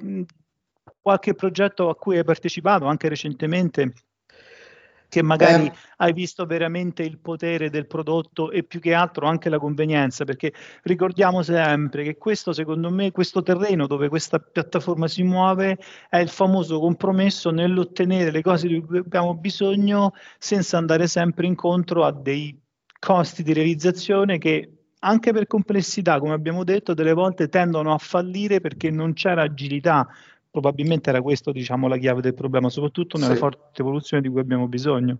qualche 1.00 1.34
progetto 1.34 1.88
a 1.88 1.96
cui 1.96 2.18
hai 2.18 2.24
partecipato 2.24 2.84
anche 2.84 3.08
recentemente 3.08 3.94
che 5.10 5.22
magari 5.22 5.66
eh. 5.66 5.72
hai 5.96 6.14
visto 6.14 6.46
veramente 6.46 7.02
il 7.02 7.18
potere 7.18 7.68
del 7.68 7.86
prodotto 7.86 8.50
e 8.50 8.62
più 8.62 8.80
che 8.80 8.94
altro 8.94 9.26
anche 9.26 9.50
la 9.50 9.58
convenienza, 9.58 10.24
perché 10.24 10.54
ricordiamo 10.84 11.42
sempre 11.42 12.04
che 12.04 12.16
questo, 12.16 12.52
secondo 12.52 12.90
me, 12.90 13.10
questo 13.10 13.42
terreno 13.42 13.86
dove 13.86 14.08
questa 14.08 14.38
piattaforma 14.38 15.08
si 15.08 15.24
muove 15.24 15.78
è 16.08 16.18
il 16.18 16.28
famoso 16.30 16.78
compromesso 16.78 17.50
nell'ottenere 17.50 18.30
le 18.30 18.40
cose 18.40 18.68
di 18.68 18.80
cui 18.80 18.98
abbiamo 18.98 19.34
bisogno 19.34 20.14
senza 20.38 20.78
andare 20.78 21.08
sempre 21.08 21.46
incontro 21.46 22.04
a 22.04 22.12
dei 22.12 22.58
costi 22.98 23.42
di 23.42 23.52
realizzazione 23.52 24.38
che 24.38 24.76
anche 25.00 25.32
per 25.32 25.46
complessità, 25.46 26.20
come 26.20 26.34
abbiamo 26.34 26.62
detto, 26.62 26.94
delle 26.94 27.14
volte 27.14 27.48
tendono 27.48 27.92
a 27.92 27.98
fallire 27.98 28.60
perché 28.60 28.90
non 28.90 29.14
c'era 29.14 29.42
agilità 29.42 30.06
probabilmente 30.50 31.10
era 31.10 31.22
questo 31.22 31.52
diciamo, 31.52 31.88
la 31.88 31.96
chiave 31.96 32.20
del 32.20 32.34
problema, 32.34 32.68
soprattutto 32.68 33.16
nella 33.16 33.34
sì. 33.34 33.38
forte 33.38 33.80
evoluzione 33.80 34.22
di 34.22 34.28
cui 34.28 34.40
abbiamo 34.40 34.66
bisogno. 34.66 35.18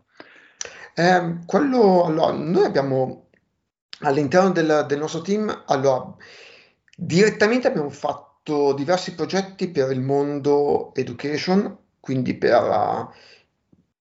Eh, 0.95 1.39
quello, 1.47 2.05
allora, 2.05 2.33
noi 2.33 2.65
abbiamo 2.65 3.29
all'interno 4.01 4.51
del, 4.51 4.85
del, 4.89 4.99
nostro 4.99 5.23
team, 5.23 5.65
allora, 5.67 6.15
direttamente 6.97 7.69
abbiamo 7.69 7.91
fatto 7.91 8.73
diversi 8.75 9.15
progetti 9.15 9.71
per 9.71 9.93
il 9.93 10.01
mondo 10.01 10.93
education, 10.95 11.77
quindi 12.01 12.35
per, 12.37 13.09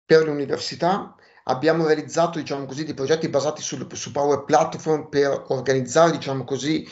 per 0.05 0.25
l'università. 0.25 1.15
Abbiamo 1.49 1.85
realizzato, 1.85 2.39
diciamo 2.39 2.65
così, 2.65 2.83
dei 2.83 2.93
progetti 2.93 3.29
basati 3.29 3.61
sul, 3.61 3.87
su 3.93 4.11
Power 4.11 4.43
Platform 4.43 5.07
per 5.09 5.45
organizzare, 5.47 6.11
diciamo 6.11 6.43
così, 6.43 6.85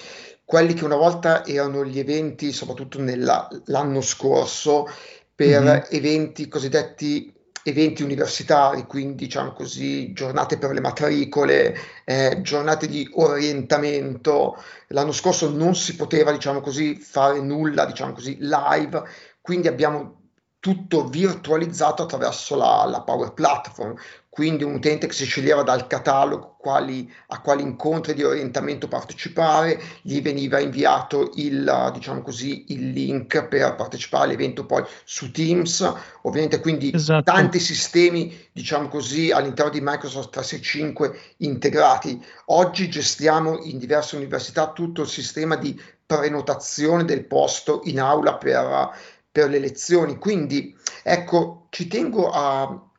quelli 0.45 0.73
che 0.73 0.85
una 0.85 0.95
volta 0.95 1.43
erano 1.43 1.83
gli 1.83 1.99
eventi, 1.99 2.53
soprattutto 2.53 3.01
nella, 3.01 3.47
l'anno 3.65 4.01
scorso, 4.01 4.87
per 5.33 5.61
mm-hmm. 5.61 5.81
eventi 5.89 6.47
cosiddetti 6.47 7.33
eventi 7.67 8.03
universitari, 8.03 8.85
quindi 8.85 9.25
diciamo 9.25 9.51
così, 9.51 10.13
giornate 10.13 10.59
per 10.59 10.69
le 10.69 10.81
matricole, 10.81 11.75
eh, 12.05 12.37
giornate 12.43 12.87
di 12.87 13.09
orientamento. 13.13 14.55
L'anno 14.89 15.11
scorso 15.11 15.49
non 15.49 15.75
si 15.75 15.95
poteva, 15.95 16.31
diciamo 16.31 16.61
così, 16.61 16.95
fare 16.95 17.41
nulla, 17.41 17.87
diciamo 17.87 18.13
così, 18.13 18.37
live, 18.39 19.01
quindi 19.41 19.67
abbiamo 19.67 20.24
tutto 20.65 21.07
virtualizzato 21.07 22.01
attraverso 22.01 22.55
la, 22.55 22.87
la 22.89 23.01
Power 23.01 23.33
Platform 23.33 23.95
quindi 24.35 24.65
un 24.65 24.73
utente 24.73 25.07
che 25.07 25.13
si 25.13 25.23
sceglieva 25.23 25.63
dal 25.63 25.87
catalogo 25.87 26.57
quali, 26.57 27.09
a 27.27 27.39
quali 27.39 27.61
incontri 27.61 28.13
di 28.13 28.21
orientamento 28.21 28.89
partecipare, 28.89 29.81
gli 30.01 30.21
veniva 30.21 30.59
inviato 30.59 31.31
il, 31.35 31.91
diciamo 31.93 32.21
così, 32.21 32.65
il 32.73 32.89
link 32.89 33.45
per 33.45 33.75
partecipare 33.75 34.25
all'evento 34.25 34.65
poi 34.65 34.83
su 35.05 35.31
Teams, 35.31 35.89
ovviamente 36.23 36.59
quindi 36.59 36.91
esatto. 36.93 37.31
tanti 37.31 37.59
sistemi, 37.59 38.49
diciamo 38.51 38.89
così, 38.89 39.31
all'interno 39.31 39.71
di 39.71 39.79
Microsoft 39.79 40.31
365 40.31 41.35
integrati. 41.37 42.21
Oggi 42.47 42.89
gestiamo 42.89 43.59
in 43.59 43.77
diverse 43.77 44.17
università 44.17 44.73
tutto 44.73 45.03
il 45.03 45.07
sistema 45.07 45.55
di 45.55 45.81
prenotazione 46.05 47.05
del 47.05 47.23
posto 47.23 47.81
in 47.85 48.01
aula 48.01 48.35
per, 48.35 48.91
per 49.35 49.49
le 49.49 49.59
lezioni, 49.59 50.17
quindi 50.17 50.73
ecco, 51.03 51.67
ci 51.69 51.89
tengo 51.89 52.29
a 52.31 52.89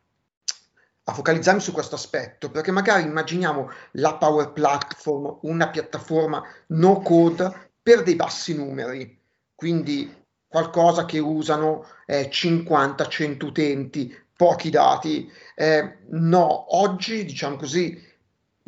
a 1.09 1.13
focalizzarmi 1.13 1.61
su 1.61 1.71
questo 1.71 1.95
aspetto, 1.95 2.51
perché 2.51 2.73
magari 2.73 3.05
immaginiamo 3.05 3.71
la 3.93 4.17
Power 4.17 4.51
Platform, 4.51 5.39
una 5.43 5.69
piattaforma 5.71 6.43
no 6.69 7.01
code 7.01 7.71
per 7.81 8.03
dei 8.03 8.17
bassi 8.17 8.57
numeri, 8.57 9.17
quindi 9.55 10.13
qualcosa 10.49 11.05
che 11.05 11.21
usano 11.21 11.87
eh, 12.07 12.29
50-100 12.29 13.45
utenti, 13.45 14.13
pochi 14.37 14.69
dati. 14.69 15.31
Eh, 15.55 15.99
no, 16.09 16.77
oggi 16.77 17.25
diciamo 17.25 17.55
così 17.55 17.97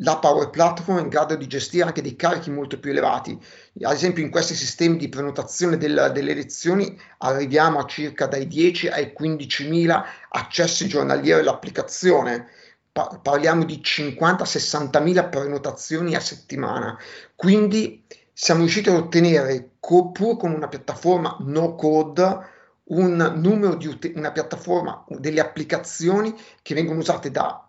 la 0.01 0.17
Power 0.17 0.49
Platform 0.49 0.99
è 0.99 1.01
in 1.01 1.09
grado 1.09 1.35
di 1.35 1.47
gestire 1.47 1.83
anche 1.83 2.01
dei 2.01 2.15
carichi 2.15 2.51
molto 2.51 2.79
più 2.79 2.91
elevati. 2.91 3.37
Ad 3.81 3.93
esempio 3.93 4.23
in 4.23 4.29
questi 4.29 4.53
sistemi 4.53 4.97
di 4.97 5.09
prenotazione 5.09 5.77
del, 5.77 6.11
delle 6.13 6.33
lezioni 6.33 6.97
arriviamo 7.19 7.79
a 7.79 7.85
circa 7.85 8.27
dai 8.27 8.47
10 8.47 8.87
ai 8.89 9.13
15.000 9.19 10.03
accessi 10.29 10.87
giornalieri 10.87 11.41
all'applicazione. 11.41 12.47
Pa- 12.91 13.19
parliamo 13.21 13.65
di 13.65 13.81
50-60.000 13.83 15.29
prenotazioni 15.29 16.15
a 16.15 16.19
settimana. 16.19 16.97
Quindi 17.35 18.05
siamo 18.33 18.61
riusciti 18.61 18.89
ad 18.89 18.95
ottenere, 18.95 19.71
co- 19.79 20.11
pur 20.11 20.37
con 20.37 20.53
una 20.53 20.69
piattaforma 20.69 21.35
no 21.41 21.75
code, 21.75 22.57
un 22.85 23.33
numero 23.35 23.75
di 23.75 23.87
ut- 23.87 24.11
una 24.15 24.31
piattaforma, 24.31 25.03
delle 25.07 25.41
applicazioni 25.41 26.33
che 26.61 26.73
vengono 26.73 26.99
usate 26.99 27.29
da 27.31 27.68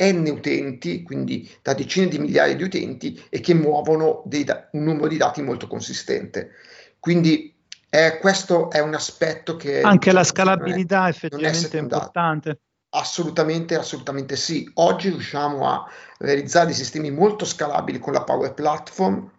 n 0.00 0.26
utenti, 0.28 1.02
quindi 1.02 1.50
da 1.62 1.74
decine 1.74 2.08
di 2.08 2.18
migliaia 2.18 2.54
di 2.54 2.62
utenti 2.62 3.20
e 3.28 3.40
che 3.40 3.54
muovono 3.54 4.22
da- 4.24 4.68
un 4.72 4.84
numero 4.84 5.08
di 5.08 5.16
dati 5.16 5.42
molto 5.42 5.66
consistente. 5.66 6.50
Quindi 7.00 7.54
eh, 7.90 8.18
questo 8.18 8.70
è 8.70 8.80
un 8.80 8.94
aspetto 8.94 9.56
che... 9.56 9.80
Anche 9.80 10.12
la 10.12 10.24
scalabilità 10.24 11.06
è, 11.06 11.10
effettivamente 11.10 11.78
è 11.78 11.80
importante. 11.80 12.60
Assolutamente, 12.90 13.76
assolutamente 13.76 14.36
sì. 14.36 14.70
Oggi 14.74 15.08
riusciamo 15.08 15.68
a 15.68 15.90
realizzare 16.18 16.66
dei 16.66 16.74
sistemi 16.74 17.10
molto 17.10 17.44
scalabili 17.44 17.98
con 17.98 18.12
la 18.12 18.24
Power 18.24 18.54
Platform, 18.54 19.30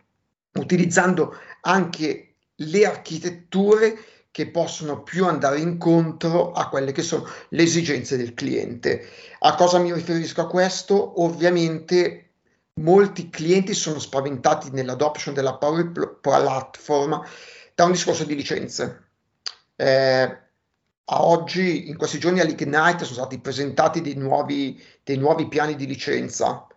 utilizzando 0.53 1.35
anche 1.61 2.35
le 2.55 2.85
architetture 2.85 3.97
che 4.31 4.49
possono 4.51 5.01
più 5.01 5.25
andare 5.25 5.59
incontro 5.59 6.51
a 6.51 6.69
quelle 6.69 6.91
che 6.91 7.01
sono 7.01 7.27
le 7.49 7.63
esigenze 7.63 8.17
del 8.17 8.33
cliente. 8.33 9.07
A 9.39 9.55
cosa 9.55 9.79
mi 9.79 9.93
riferisco 9.93 10.41
a 10.41 10.47
questo? 10.47 11.21
Ovviamente 11.21 12.29
molti 12.75 13.29
clienti 13.29 13.73
sono 13.73 13.99
spaventati 13.99 14.69
nell'adoption 14.71 15.33
della 15.33 15.55
Power 15.55 16.19
Platform 16.21 17.21
da 17.73 17.83
un 17.85 17.91
discorso 17.91 18.23
di 18.23 18.35
licenze. 18.35 19.07
Eh, 19.75 20.37
a 21.11 21.25
oggi, 21.25 21.89
in 21.89 21.97
questi 21.97 22.19
giorni 22.19 22.39
all'Ignite 22.39 23.03
sono 23.03 23.19
stati 23.19 23.39
presentati 23.39 24.01
dei 24.01 24.13
nuovi, 24.13 24.81
dei 25.03 25.17
nuovi 25.17 25.47
piani 25.47 25.75
di 25.75 25.87
licenza 25.87 26.67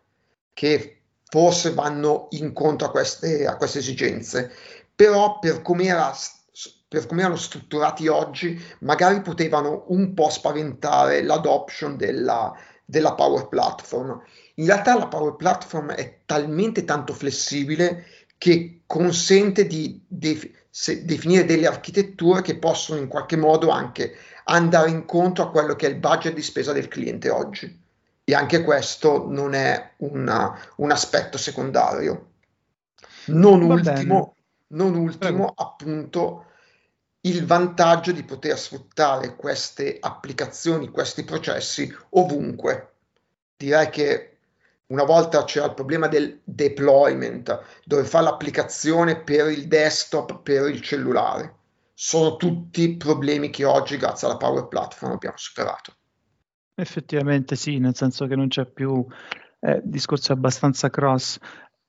che 0.55 1.03
forse 1.25 1.73
vanno 1.73 2.29
incontro 2.31 2.87
a 2.87 2.91
queste, 2.91 3.47
a 3.47 3.57
queste 3.57 3.79
esigenze, 3.81 4.51
però 4.95 5.39
per 5.39 5.61
come, 5.61 5.85
era, 5.85 6.15
per 6.93 7.07
come 7.07 7.23
erano 7.23 7.37
strutturati 7.37 8.07
oggi, 8.07 8.63
magari 8.81 9.23
potevano 9.23 9.85
un 9.89 10.13
po' 10.13 10.29
spaventare 10.29 11.23
l'adoption 11.23 11.97
della, 11.97 12.55
della 12.85 13.15
Power 13.15 13.49
Platform. 13.49 14.21
In 14.57 14.67
realtà 14.67 14.99
la 14.99 15.07
Power 15.07 15.37
Platform 15.37 15.93
è 15.93 16.19
talmente 16.27 16.85
tanto 16.85 17.15
flessibile 17.15 18.05
che 18.37 18.83
consente 18.85 19.67
di 19.67 20.05
def- 20.07 20.51
definire 21.03 21.47
delle 21.47 21.67
architetture 21.67 22.43
che 22.43 22.59
possono 22.59 23.01
in 23.01 23.09
qualche 23.09 23.37
modo 23.37 23.71
anche 23.71 24.15
andare 24.45 24.91
incontro 24.91 25.45
a 25.45 25.51
quello 25.51 25.75
che 25.75 25.87
è 25.87 25.89
il 25.89 25.97
budget 25.97 26.35
di 26.35 26.43
spesa 26.43 26.75
del 26.75 26.89
cliente 26.89 27.31
oggi. 27.31 27.81
E 28.23 28.35
anche 28.35 28.63
questo 28.65 29.25
non 29.31 29.55
è 29.55 29.93
una, 29.99 30.55
un 30.77 30.91
aspetto 30.91 31.39
secondario. 31.39 32.33
Non 33.29 33.67
Va 33.67 33.73
ultimo, 33.73 34.35
non 34.69 34.95
ultimo 34.95 35.55
appunto, 35.57 36.49
il 37.25 37.45
vantaggio 37.45 38.13
di 38.13 38.25
poter 38.25 38.59
sfruttare 38.59 39.37
queste 39.37 39.99
applicazioni, 40.01 40.89
questi 40.89 41.25
processi 41.25 41.93
ovunque. 42.11 42.93
Direi 43.57 43.91
che 43.91 44.37
una 44.87 45.05
volta 45.05 45.45
c'era 45.45 45.67
il 45.67 45.75
problema 45.75 46.09
del 46.09 46.41
deployment, 46.43 47.61
dove 47.85 48.05
fa 48.05 48.21
l'applicazione 48.21 49.21
per 49.23 49.51
il 49.51 49.69
desktop, 49.69 50.43
per 50.43 50.69
il 50.69 50.81
cellulare. 50.81 51.57
Sono 51.95 52.37
tutti 52.37 52.97
problemi 52.97 53.51
che 53.51 53.65
oggi, 53.65 53.97
grazie 53.97 54.27
alla 54.27 54.37
Power 54.37 54.67
Platform, 54.67 55.13
abbiamo 55.13 55.37
superato. 55.37 55.95
Effettivamente 56.75 57.55
sì, 57.55 57.79
nel 57.79 57.95
senso 57.95 58.27
che 58.27 58.35
non 58.35 58.49
c'è 58.49 58.67
più 58.67 59.07
eh, 59.61 59.81
discorso 59.85 60.33
abbastanza 60.33 60.91
cross. 60.91 61.39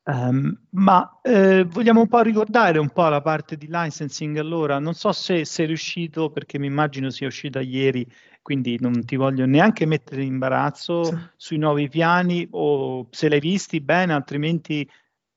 Um, 0.05 0.53
ma 0.71 1.19
eh, 1.21 1.63
vogliamo 1.63 2.01
un 2.01 2.07
po' 2.09 2.21
ricordare 2.21 2.77
un 2.77 2.89
po' 2.89 3.07
la 3.07 3.21
parte 3.21 3.55
di 3.55 3.67
licensing 3.69 4.37
allora, 4.37 4.77
non 4.77 4.93
so 4.93 5.13
se 5.13 5.45
sei 5.45 5.65
riuscito, 5.65 6.29
perché 6.29 6.59
mi 6.59 6.67
immagino 6.67 7.09
sia 7.09 7.27
uscita 7.27 7.61
ieri, 7.61 8.05
quindi 8.41 8.77
non 8.81 9.05
ti 9.05 9.15
voglio 9.15 9.45
neanche 9.45 9.85
mettere 9.85 10.23
in 10.23 10.33
imbarazzo 10.33 11.05
sì. 11.05 11.17
sui 11.37 11.57
nuovi 11.57 11.87
piani 11.87 12.45
o 12.51 13.07
se 13.11 13.29
l'hai 13.29 13.39
visti 13.39 13.79
bene, 13.79 14.11
altrimenti 14.11 14.85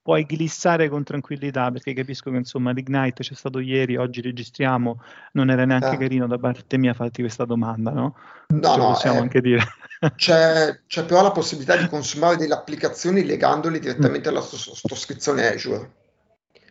puoi 0.07 0.25
glissare 0.25 0.89
con 0.89 1.03
tranquillità 1.03 1.73
perché 1.73 1.93
capisco 1.93 2.31
che 2.31 2.37
insomma 2.37 2.71
l'Ignite 2.71 3.25
c'è 3.25 3.35
stato 3.35 3.59
ieri, 3.59 3.97
oggi 3.97 4.21
registriamo, 4.21 5.03
non 5.33 5.51
era 5.51 5.65
neanche 5.65 5.95
eh. 5.95 5.97
carino 5.97 6.29
da 6.29 6.39
parte 6.39 6.79
mia 6.79 6.95
farti 6.95 7.23
questa 7.23 7.45
domanda, 7.45 7.91
no? 7.91 8.15
No, 8.47 8.71
Ce 8.71 8.77
no, 8.77 8.87
possiamo 8.87 9.19
eh, 9.19 9.23
anche 9.23 9.41
dire. 9.41 9.65
C'è, 10.15 10.79
c'è, 10.87 11.05
però 11.07 11.23
la 11.23 11.33
possibilità 11.33 11.75
di 11.77 11.89
consumare 11.89 12.37
delle 12.37 12.53
applicazioni 12.53 13.25
legandole 13.25 13.81
direttamente 13.81 14.29
alla 14.29 14.43
sottoscrizione 14.43 15.49
Azure. 15.49 15.91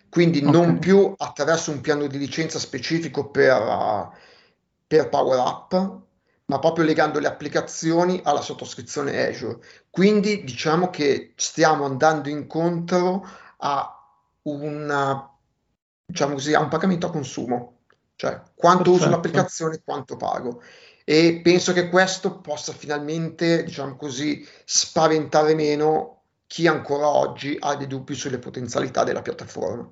Quindi 0.10 0.38
okay. 0.38 0.52
non 0.52 0.78
più 0.78 1.12
attraverso 1.18 1.72
un 1.72 1.82
piano 1.82 2.06
di 2.06 2.20
licenza 2.20 2.60
specifico 2.60 3.32
per, 3.32 4.12
per 4.86 5.10
Power 5.10 5.40
Up, 5.40 6.05
ma 6.48 6.60
proprio 6.60 6.86
legando 6.86 7.20
le 7.20 7.28
applicazioni 7.28 8.22
alla 8.24 8.42
sottoscrizione 8.42 9.28
Azure. 9.28 9.60
Quindi 9.90 10.44
diciamo 10.44 10.90
che 10.90 11.34
stiamo 11.36 11.86
andando 11.86 12.30
incontro 12.30 13.28
a, 13.58 14.08
una, 14.44 15.30
diciamo 16.06 16.34
così, 16.34 16.54
a 16.54 16.60
un 16.60 16.68
pagamento 16.68 17.08
a 17.08 17.12
consumo, 17.12 17.80
cioè 18.16 18.42
quanto 18.54 18.84
Perfetto. 18.84 18.92
uso 18.92 19.10
l'applicazione, 19.10 19.82
quanto 19.84 20.18
pago. 20.18 20.62
E 21.04 21.42
penso 21.44 21.72
che 21.72 21.90
questo 21.90 22.40
possa 22.40 22.74
finalmente, 22.74 23.64
diciamo 23.64 23.96
così, 23.96 24.48
spaventare 24.66 25.54
meno 25.54 26.22
chi 26.48 26.68
ancora 26.68 27.08
oggi 27.08 27.58
ha 27.60 27.76
dei 27.76 27.88
dubbi 27.88 28.14
sulle 28.16 28.40
potenzialità 28.40 29.04
della 29.04 29.22
piattaforma. 29.22 29.88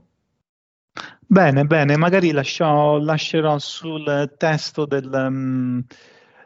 Bene, 1.25 1.65
bene, 1.65 1.97
magari 1.97 2.31
lascio, 2.31 2.99
lascerò 2.99 3.57
sul 3.57 4.33
testo 4.37 4.85
del, 4.85 5.09
um, 5.11 5.83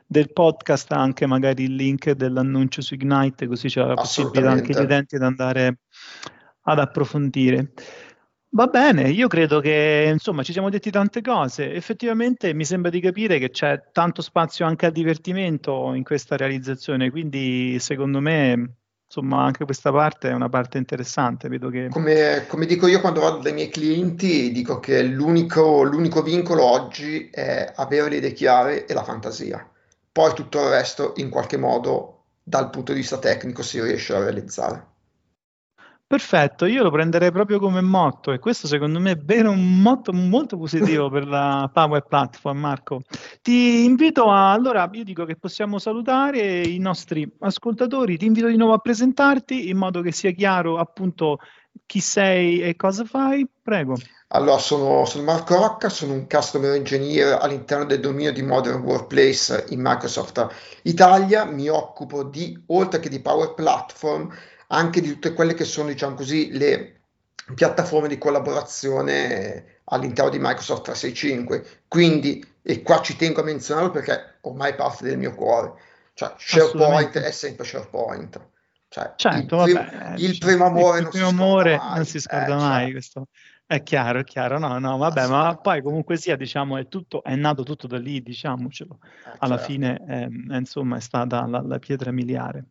del 0.09 0.31
podcast 0.31 0.93
anche 0.93 1.25
magari 1.25 1.65
il 1.65 1.75
link 1.75 2.11
dell'annuncio 2.11 2.81
su 2.81 2.95
Ignite, 2.95 3.45
così 3.45 3.67
c'è 3.67 3.83
la 3.83 3.95
possibilità 3.95 4.49
anche 4.49 4.73
gli 4.73 4.81
utenti 4.81 5.17
di 5.17 5.23
andare 5.23 5.79
ad 6.61 6.79
approfondire. 6.79 7.73
Va 8.51 8.67
bene, 8.67 9.09
io 9.09 9.27
credo 9.27 9.59
che 9.59 10.09
insomma 10.11 10.41
ci 10.41 10.53
siamo 10.53 10.69
detti 10.69 10.89
tante 10.89 11.21
cose. 11.21 11.73
Effettivamente 11.73 12.53
mi 12.53 12.63
sembra 12.63 12.89
di 12.89 13.01
capire 13.01 13.37
che 13.37 13.49
c'è 13.49 13.89
tanto 13.91 14.21
spazio 14.21 14.65
anche 14.65 14.85
al 14.85 14.93
divertimento 14.93 15.93
in 15.93 16.03
questa 16.03 16.37
realizzazione, 16.37 17.11
quindi 17.11 17.77
secondo 17.79 18.21
me 18.21 18.75
insomma 19.05 19.43
anche 19.43 19.65
questa 19.65 19.91
parte 19.91 20.29
è 20.29 20.33
una 20.33 20.47
parte 20.47 20.77
interessante. 20.77 21.49
Vedo 21.49 21.69
che... 21.69 21.89
come, 21.89 22.45
come 22.47 22.65
dico 22.65 22.87
io 22.87 23.01
quando 23.01 23.19
vado 23.19 23.39
dai 23.39 23.53
miei 23.53 23.69
clienti, 23.69 24.53
dico 24.53 24.79
che 24.79 25.03
l'unico, 25.03 25.83
l'unico 25.83 26.21
vincolo 26.21 26.63
oggi 26.63 27.29
è 27.29 27.73
avere 27.75 28.09
le 28.09 28.15
idee 28.15 28.31
chiare 28.31 28.85
e 28.85 28.93
la 28.93 29.03
fantasia 29.03 29.69
poi 30.17 30.33
tutto 30.33 30.63
il 30.63 30.69
resto 30.69 31.13
in 31.17 31.29
qualche 31.29 31.57
modo 31.57 32.23
dal 32.41 32.71
punto 32.71 32.91
di 32.91 33.01
vista 33.01 33.19
tecnico 33.19 33.61
si 33.61 33.79
riesce 33.79 34.15
a 34.15 34.19
realizzare. 34.19 34.87
Perfetto, 36.07 36.65
io 36.65 36.81
lo 36.81 36.89
prenderei 36.89 37.31
proprio 37.31 37.59
come 37.59 37.81
motto 37.81 38.31
e 38.31 38.39
questo 38.39 38.65
secondo 38.65 38.99
me 38.99 39.11
è 39.11 39.15
vero 39.15 39.51
un 39.51 39.79
motto 39.79 40.11
molto 40.13 40.57
positivo 40.57 41.11
per 41.11 41.27
la 41.27 41.69
Power 41.71 42.01
Platform, 42.01 42.57
Marco. 42.57 43.01
Ti 43.43 43.83
invito 43.83 44.31
a, 44.31 44.53
allora 44.53 44.89
io 44.91 45.03
dico 45.03 45.23
che 45.23 45.35
possiamo 45.35 45.77
salutare 45.77 46.61
i 46.61 46.79
nostri 46.79 47.31
ascoltatori, 47.41 48.17
ti 48.17 48.25
invito 48.25 48.47
di 48.47 48.57
nuovo 48.57 48.73
a 48.73 48.79
presentarti 48.79 49.69
in 49.69 49.77
modo 49.77 50.01
che 50.01 50.11
sia 50.11 50.31
chiaro 50.31 50.79
appunto 50.79 51.37
chi 51.85 51.99
sei 51.99 52.61
e 52.61 52.75
cosa 52.75 53.05
fai, 53.05 53.47
prego. 53.61 53.95
Allora, 54.29 54.57
sono, 54.57 55.05
sono, 55.05 55.23
Marco 55.23 55.55
Rocca, 55.55 55.87
sono 55.87 56.13
un 56.13 56.27
Customer 56.27 56.73
Engineer 56.73 57.37
all'interno 57.39 57.85
del 57.85 58.01
dominio 58.01 58.33
di 58.33 58.41
Modern 58.41 58.81
Workplace 58.81 59.65
in 59.69 59.79
Microsoft 59.81 60.45
Italia. 60.83 61.45
Mi 61.45 61.69
occupo 61.69 62.23
di, 62.23 62.61
oltre 62.67 62.99
che 62.99 63.07
di 63.07 63.21
Power 63.21 63.53
Platform, 63.53 64.29
anche 64.67 64.99
di 64.99 65.13
tutte 65.13 65.33
quelle 65.33 65.53
che 65.53 65.63
sono, 65.63 65.87
diciamo 65.87 66.15
così, 66.15 66.51
le 66.51 66.99
piattaforme 67.55 68.09
di 68.09 68.17
collaborazione 68.17 69.81
all'interno 69.85 70.31
di 70.31 70.39
Microsoft 70.39 70.83
365. 70.83 71.83
Quindi, 71.87 72.45
e 72.61 72.81
qua 72.81 72.99
ci 73.01 73.15
tengo 73.15 73.39
a 73.39 73.45
menzionarlo 73.45 73.91
perché 73.91 74.39
ormai 74.41 74.75
parte 74.75 75.05
del 75.05 75.17
mio 75.17 75.33
cuore, 75.33 75.71
cioè 76.13 76.33
SharePoint 76.37 77.17
è 77.17 77.31
sempre 77.31 77.65
SharePoint. 77.65 78.41
Cioè, 78.89 79.13
certo, 79.15 79.65
il, 79.65 79.73
vabbè, 79.73 80.13
il 80.17 80.37
primo 80.37 80.65
amore, 80.65 80.97
il 80.97 81.03
non, 81.03 81.11
primo 81.11 81.27
si 81.27 81.33
amore 81.33 81.77
non 81.77 82.05
si 82.05 82.19
scorda 82.19 82.53
eh, 82.53 82.55
mai. 82.55 82.83
Cioè, 82.83 82.91
questo. 82.91 83.27
È 83.65 83.83
chiaro, 83.83 84.19
è 84.19 84.23
chiaro, 84.23 84.59
no, 84.59 84.79
no, 84.79 84.95
vabbè, 84.95 85.27
ma 85.27 85.57
poi 85.57 85.81
comunque 85.81 86.15
sia, 86.15 86.37
diciamo, 86.37 86.77
è 86.77 86.87
tutto, 86.87 87.21
è 87.21 87.35
nato 87.35 87.63
tutto 87.63 87.85
da 87.85 87.97
lì, 87.97 88.23
diciamocelo. 88.23 88.99
Eh, 89.01 89.35
Alla 89.39 89.57
certo. 89.57 89.71
fine, 89.71 90.03
eh, 90.07 90.55
insomma, 90.55 90.95
è 90.95 91.01
stata 91.01 91.45
la, 91.45 91.61
la 91.61 91.77
pietra 91.77 92.11
miliare. 92.11 92.63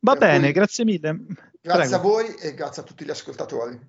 Va 0.00 0.12
per 0.12 0.28
bene, 0.28 0.44
cui, 0.44 0.52
grazie 0.52 0.84
mille. 0.84 1.18
Grazie 1.62 1.88
Prego. 1.88 1.96
a 1.96 1.98
voi 1.98 2.34
e 2.34 2.52
grazie 2.52 2.82
a 2.82 2.84
tutti 2.84 3.06
gli 3.06 3.10
ascoltatori. 3.10 3.80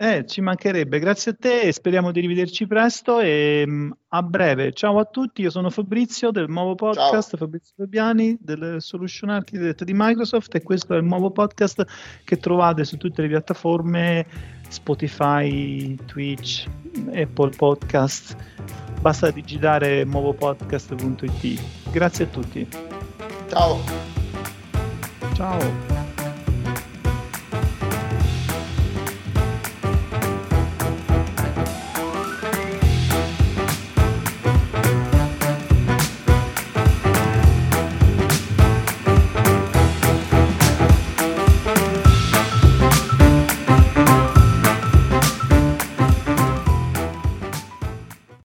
Eh, 0.00 0.24
ci 0.26 0.40
mancherebbe, 0.40 1.00
grazie 1.00 1.32
a 1.32 1.36
te 1.36 1.62
e 1.62 1.72
speriamo 1.72 2.12
di 2.12 2.20
rivederci 2.20 2.68
presto 2.68 3.18
e 3.18 3.64
um, 3.66 3.92
a 4.10 4.22
breve. 4.22 4.72
Ciao 4.72 5.00
a 5.00 5.04
tutti, 5.04 5.42
io 5.42 5.50
sono 5.50 5.70
Fabrizio 5.70 6.30
del 6.30 6.48
nuovo 6.48 6.76
podcast, 6.76 7.30
Ciao. 7.30 7.38
Fabrizio 7.38 7.74
Fabiani 7.76 8.38
del 8.40 8.76
Solution 8.78 9.30
Architect 9.30 9.82
di 9.82 9.92
Microsoft 9.96 10.54
e 10.54 10.62
questo 10.62 10.94
è 10.94 10.98
il 10.98 11.04
nuovo 11.04 11.32
podcast 11.32 11.84
che 12.22 12.36
trovate 12.36 12.84
su 12.84 12.96
tutte 12.96 13.22
le 13.22 13.28
piattaforme 13.28 14.24
Spotify, 14.68 15.96
Twitch, 16.06 16.68
Apple 17.12 17.50
Podcast. 17.56 18.36
Basta 19.00 19.32
digitare 19.32 20.04
nuovopodcast.it. 20.04 21.90
Grazie 21.90 22.24
a 22.24 22.28
tutti. 22.28 22.68
Ciao. 23.48 23.80
Ciao. 25.34 26.07